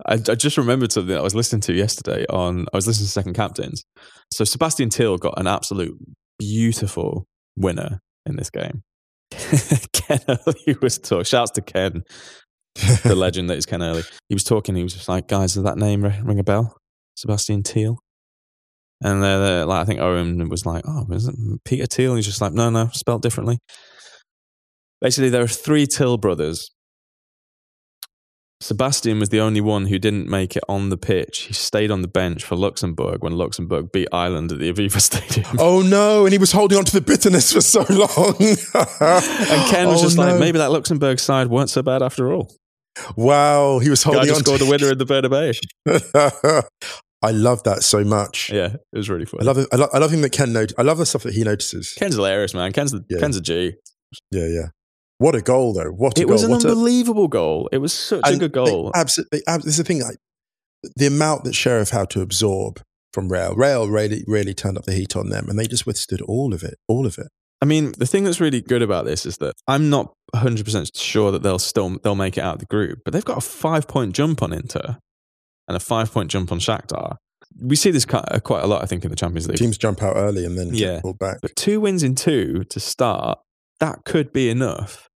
[0.06, 3.12] I, I just remembered something I was listening to yesterday on, I was listening to
[3.12, 3.84] Second Captains.
[4.32, 5.96] So Sebastian Thill got an absolute
[6.38, 7.26] beautiful
[7.56, 8.82] winner in this game.
[9.92, 11.24] Ken Early was talking.
[11.24, 12.02] Shouts to Ken,
[13.02, 14.02] the legend that is Ken Early.
[14.28, 14.74] He was talking.
[14.74, 16.76] He was just like, guys, does that name ring a bell?
[17.16, 17.98] Sebastian Thill.
[19.00, 21.34] And then, uh, like, I think Owen was like, "Oh, is it
[21.64, 23.58] Peter Thiel?" And he's just like, "No, no, spelled differently."
[25.00, 26.70] Basically, there are three Thill brothers.
[28.60, 31.42] Sebastian was the only one who didn't make it on the pitch.
[31.42, 35.46] He stayed on the bench for Luxembourg when Luxembourg beat Ireland at the Aviva Stadium.
[35.60, 36.24] Oh no!
[36.24, 38.34] And he was holding on to the bitterness for so long.
[38.40, 42.52] and Ken was Oh, just like, maybe that Luxembourg side weren't so bad after all.
[43.16, 44.36] Wow, he was holding on.
[44.36, 45.54] scored to the winner in the Bernabeu.
[47.22, 48.50] I love that so much.
[48.52, 49.40] Yeah, it was really fun.
[49.40, 49.68] I love it.
[49.72, 50.72] I, lo- I love him that Ken note.
[50.78, 51.92] I love the stuff that he notices.
[51.96, 52.72] Ken's hilarious, man.
[52.72, 53.18] Ken's the, Yeah.
[53.20, 53.74] Ken's a G.
[54.32, 54.66] Yeah, yeah.
[55.18, 55.90] What a goal, though!
[55.90, 56.32] What a It goal!
[56.34, 57.68] was an what a, unbelievable goal.
[57.72, 58.92] It was such a and good they goal.
[58.94, 59.42] Absolutely.
[59.46, 60.00] This is the thing.
[60.02, 60.16] Like,
[60.96, 62.80] the amount that Sheriff had to absorb
[63.12, 63.54] from Real.
[63.56, 66.62] Real really, really turned up the heat on them, and they just withstood all of
[66.62, 66.76] it.
[66.86, 67.28] All of it.
[67.60, 71.32] I mean, the thing that's really good about this is that I'm not 100% sure
[71.32, 73.88] that they'll still they'll make it out of the group, but they've got a 5
[73.88, 74.98] point jump on Inter.
[75.66, 77.16] and a five point jump on Shakhtar.
[77.60, 79.58] We see this quite uh, quite a lot, I think, in the Champions League.
[79.58, 81.00] Teams jump out early and then Yeah.
[81.00, 81.38] pulled back.
[81.42, 83.38] But two wins in two to start,
[83.80, 85.07] that could be enough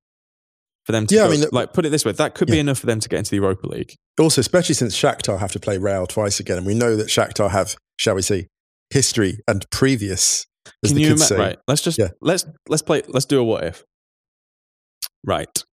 [0.84, 2.58] for them to Yeah, I go- mean, like put it this way, that could be
[2.58, 3.94] enough for them to get into the Europa League.
[4.18, 7.50] Also, especially since Shakhtar have to play Real twice again, and we know that Shakhtar
[7.50, 8.48] have, shall we say,
[8.90, 10.46] history and previous.
[10.84, 11.36] As Can the you kids ima- say.
[11.38, 11.58] right?
[11.66, 12.08] Let's just Yeah.
[12.20, 13.84] let's let's play let's do a what if.
[15.24, 15.64] Right.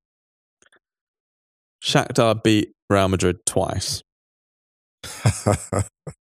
[1.84, 4.02] Shakhtar beat Real Madrid twice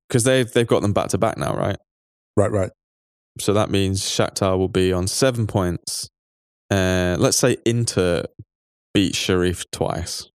[0.08, 1.76] because they've they've got them back to back now, right?
[2.36, 2.70] right, right.
[3.40, 6.08] So that means Shakhtar will be on seven points.
[6.70, 8.24] Uh, let's say Inter
[8.98, 10.28] beat Sheriff twice.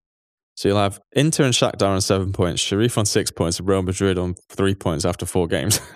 [0.56, 4.16] So you'll have Inter and Shakhtar on seven points, Sheriff on six points, Real Madrid
[4.18, 5.80] on three points after four games.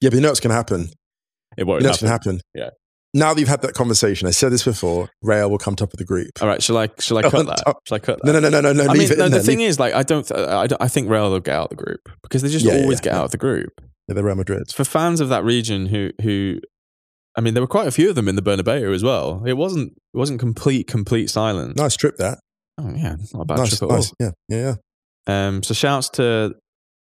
[0.00, 0.88] Yeah, but you know what's going to happen.
[1.56, 2.08] it won't You know happen.
[2.08, 2.40] happen.
[2.54, 2.70] Yeah.
[3.14, 5.08] Now that you've had that conversation, I said this before.
[5.22, 6.30] Real will come top of the group.
[6.42, 7.62] All right, shall I shall I cut that?
[7.86, 8.26] Shall I cut that?
[8.26, 8.90] No, no, no, no, no, no.
[8.90, 11.08] I leave mean, no, the thing Leave- is, like, I don't, I, don't- I think
[11.08, 13.18] Real will get out of the group because they just yeah, always yeah, get yeah.
[13.20, 13.70] out of the group.
[14.08, 14.64] yeah, they're Real Madrid.
[14.74, 16.60] For fans of that region who, who,
[17.36, 19.42] I mean, there were quite a few of them in the Bernabeu as well.
[19.44, 21.76] It wasn't, it wasn't complete, complete silence.
[21.76, 22.38] Nice trip, that.
[22.78, 24.12] Oh yeah, not a bad nice, trip at nice.
[24.20, 24.74] Yeah, yeah,
[25.28, 25.46] yeah.
[25.46, 26.54] Um, so shouts to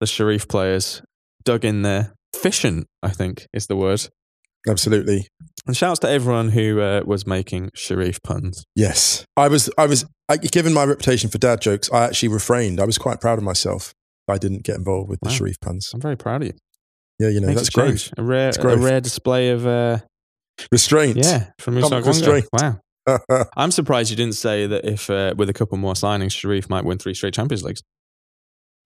[0.01, 1.03] the Sheriff players,
[1.45, 4.09] dug in there, efficient, I think is the word,
[4.68, 5.28] Absolutely.
[5.66, 8.64] and shouts to everyone who uh, was making Sheriff puns.
[8.76, 9.70] Yes, I was.
[9.78, 10.05] I was.
[10.28, 12.81] I, given my reputation for dad jokes, I actually refrained.
[12.81, 13.93] I was quite proud of myself.
[14.28, 15.91] I didn't get involved with the Sheriff puns.
[15.93, 16.55] I'm very proud of you.
[17.18, 18.12] Yeah, you know Makes that's growth.
[18.16, 18.81] A rare, It's a growth.
[18.81, 19.99] rere display of, uh,
[20.72, 21.16] Restraint.
[21.18, 22.46] yeah, from Musa restraint.
[22.52, 22.78] Wow.
[23.56, 26.84] I'm surprised you didn't say that if uh, with a couple more signings, Sheriff might
[26.84, 27.82] win three straight Champions Leagues.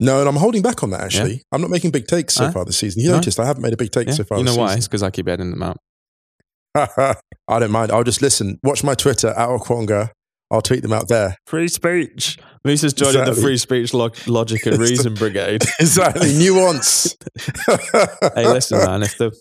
[0.01, 1.01] no, and I'm holding back on that.
[1.03, 2.53] Actually, I'm not making big takes so Huh?
[2.53, 3.03] far this season.
[3.03, 3.17] You No?
[3.17, 4.15] noticed I haven't made a big take Yeah?
[4.15, 4.39] so far.
[4.39, 4.69] You know why?
[4.69, 4.79] season.
[4.79, 5.77] It's because I keep editing them out.
[6.77, 7.93] I don't mind.
[7.93, 8.59] I'll just listen.
[8.63, 10.11] Watch my Twitter at Okwonga.
[10.51, 11.37] I'll tweet them out there.
[11.47, 12.39] Free speech.
[12.65, 15.63] Musa's joining the free speech log- logic and reason brigade.
[15.81, 16.33] exactly.
[16.39, 17.17] Nuance.
[18.35, 19.03] hey, listen, man.
[19.03, 19.33] If the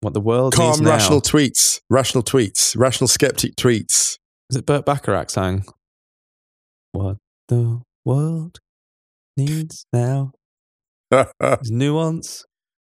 [0.00, 1.80] what the world needs Calm, now rational tweets.
[1.90, 2.76] Rational tweets.
[2.76, 4.18] Rational skeptic tweets.
[4.50, 5.64] is it Burt Bacharach sang?
[6.92, 8.58] What the world
[9.36, 10.32] needs now
[11.12, 12.44] is nuance,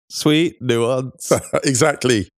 [0.10, 1.32] sweet nuance.
[1.64, 2.30] exactly.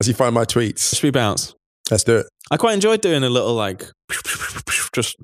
[0.00, 0.94] As you find my tweets.
[0.94, 1.54] Should we bounce?
[1.90, 2.26] Let's do it.
[2.50, 3.84] I quite enjoyed doing a little like
[4.94, 5.16] just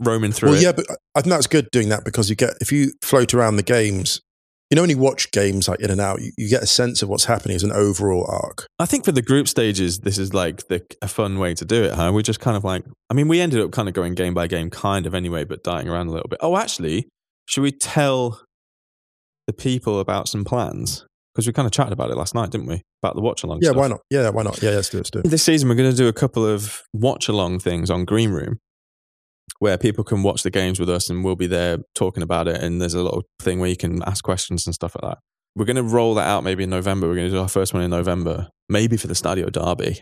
[0.00, 0.62] roaming through well, it.
[0.62, 3.56] yeah, but I think that's good doing that because you get if you float around
[3.56, 4.20] the games,
[4.70, 7.02] you know, when you watch games like in and out, you, you get a sense
[7.02, 8.66] of what's happening as an overall arc.
[8.78, 11.84] I think for the group stages, this is like the, a fun way to do
[11.84, 12.10] it, huh?
[12.12, 14.48] We're just kind of like, I mean, we ended up kind of going game by
[14.48, 16.40] game, kind of anyway, but dying around a little bit.
[16.42, 17.08] Oh, actually,
[17.48, 18.40] should we tell
[19.46, 21.06] the people about some plans?
[21.32, 22.82] Because we kind of chatted about it last night, didn't we?
[23.02, 23.60] About the watch along.
[23.62, 24.00] Yeah, why not?
[24.10, 24.60] Yeah, why not?
[24.62, 25.00] Yeah, let's do it.
[25.00, 25.30] Let's do it.
[25.30, 28.58] This season, we're going to do a couple of watch along things on Green Room
[29.58, 32.62] where people can watch the games with us and we'll be there talking about it.
[32.62, 35.18] And there's a little thing where you can ask questions and stuff like that.
[35.54, 37.08] We're going to roll that out maybe in November.
[37.08, 40.00] We're going to do our first one in November, maybe for the Stadio Derby,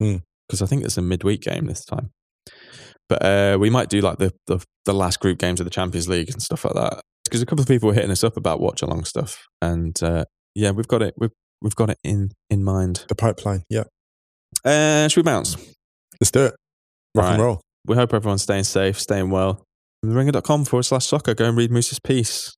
[0.00, 0.16] Hmm.
[0.48, 2.10] because I think it's a midweek game this time.
[3.08, 6.08] But uh, we might do like the, the the last group games of the Champions
[6.08, 7.00] League and stuff like that.
[7.24, 10.24] Because a couple of people were hitting us up about watch along stuff, and uh,
[10.54, 11.14] yeah, we've got it.
[11.18, 13.04] We've we've got it in in mind.
[13.08, 13.64] The pipeline.
[13.68, 13.84] Yeah,
[14.64, 15.56] Uh, should we bounce?
[16.20, 16.54] let's do it.
[17.14, 17.60] Rock and roll.
[17.86, 19.64] We hope everyone's staying safe, staying well.
[20.02, 21.34] Ringer.com forward slash soccer.
[21.34, 22.56] Go and read Moose's piece.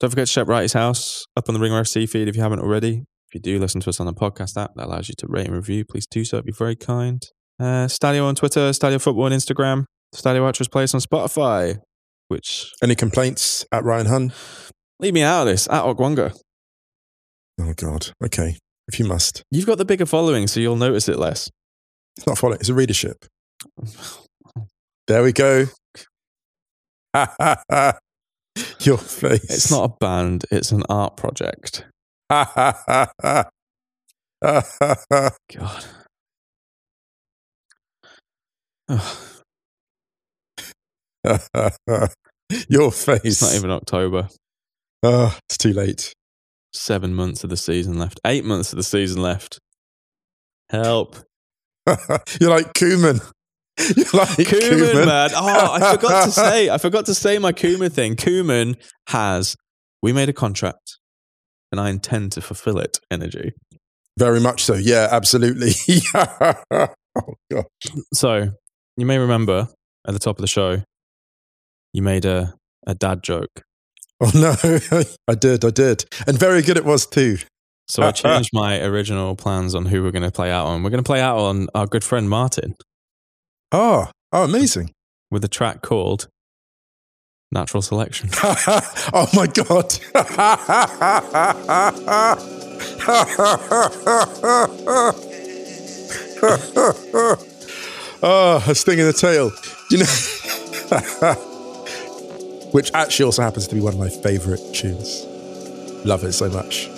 [0.00, 2.60] Don't forget to check Wrighty's house up on the Ringer FC feed if you haven't
[2.60, 3.04] already.
[3.28, 5.46] If you do listen to us on the podcast app, that allows you to rate
[5.46, 5.84] and review.
[5.84, 6.36] Please do so.
[6.36, 7.22] It'd be very kind.
[7.58, 11.78] Uh, Stadio on Twitter, Stadio Football on Instagram, Stadio Actress Place on Spotify,
[12.28, 14.32] which Any complaints at Ryan Hunn?
[15.00, 16.38] leave me out of this at Okwonga.
[17.60, 18.08] Oh God.
[18.24, 18.58] Okay,
[18.88, 19.42] if you must.
[19.50, 21.50] You've got the bigger following, so you'll notice it less.
[22.16, 22.60] It's not following.
[22.60, 23.24] It's a readership.
[25.06, 25.66] There we go.
[28.80, 29.44] Your face.
[29.44, 31.84] It's not a band, it's an art project.
[32.30, 33.46] God.
[42.68, 43.20] Your face.
[43.24, 44.28] it's not even October.
[45.02, 46.12] Oh, it's too late.
[46.72, 48.18] Seven months of the season left.
[48.26, 49.58] Eight months of the season left.
[50.70, 51.16] Help.
[52.40, 53.20] You're like Koeman.
[54.12, 55.30] Like Koeman, man.
[55.34, 58.16] Oh, I forgot to say, I forgot to say my Koeman thing.
[58.16, 58.76] Koeman
[59.08, 59.54] has,
[60.02, 60.98] we made a contract
[61.70, 63.52] and I intend to fulfill it, energy.
[64.18, 64.74] Very much so.
[64.74, 65.72] Yeah, absolutely.
[66.14, 67.66] oh God.
[68.14, 68.52] So
[68.96, 69.68] you may remember
[70.06, 70.82] at the top of the show,
[71.92, 72.54] you made a,
[72.86, 73.62] a dad joke.
[74.20, 74.56] Oh no,
[75.28, 77.36] I did, I did, and very good it was too.
[77.88, 80.82] So I changed my original plans on who we're going to play out on.
[80.82, 82.74] We're going to play out on our good friend Martin
[83.72, 84.90] Oh, oh, amazing.
[85.30, 86.28] with a track called
[87.52, 88.28] Natural selection.
[88.42, 89.96] oh my god.
[98.22, 99.52] oh, a sting in the tail.
[99.90, 100.06] You know,
[102.72, 105.24] which actually also happens to be one of my favorite tunes.
[106.04, 106.88] Love it so much.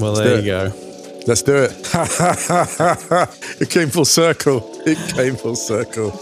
[0.00, 0.85] Well, there you go.
[1.26, 1.72] Let's do it.
[3.60, 4.70] it came full circle.
[4.86, 6.12] It came full circle.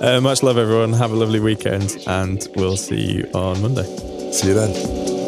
[0.00, 0.94] Uh, much love, everyone.
[0.94, 3.84] Have a lovely weekend, and we'll see you on Monday.
[4.32, 5.23] See you then.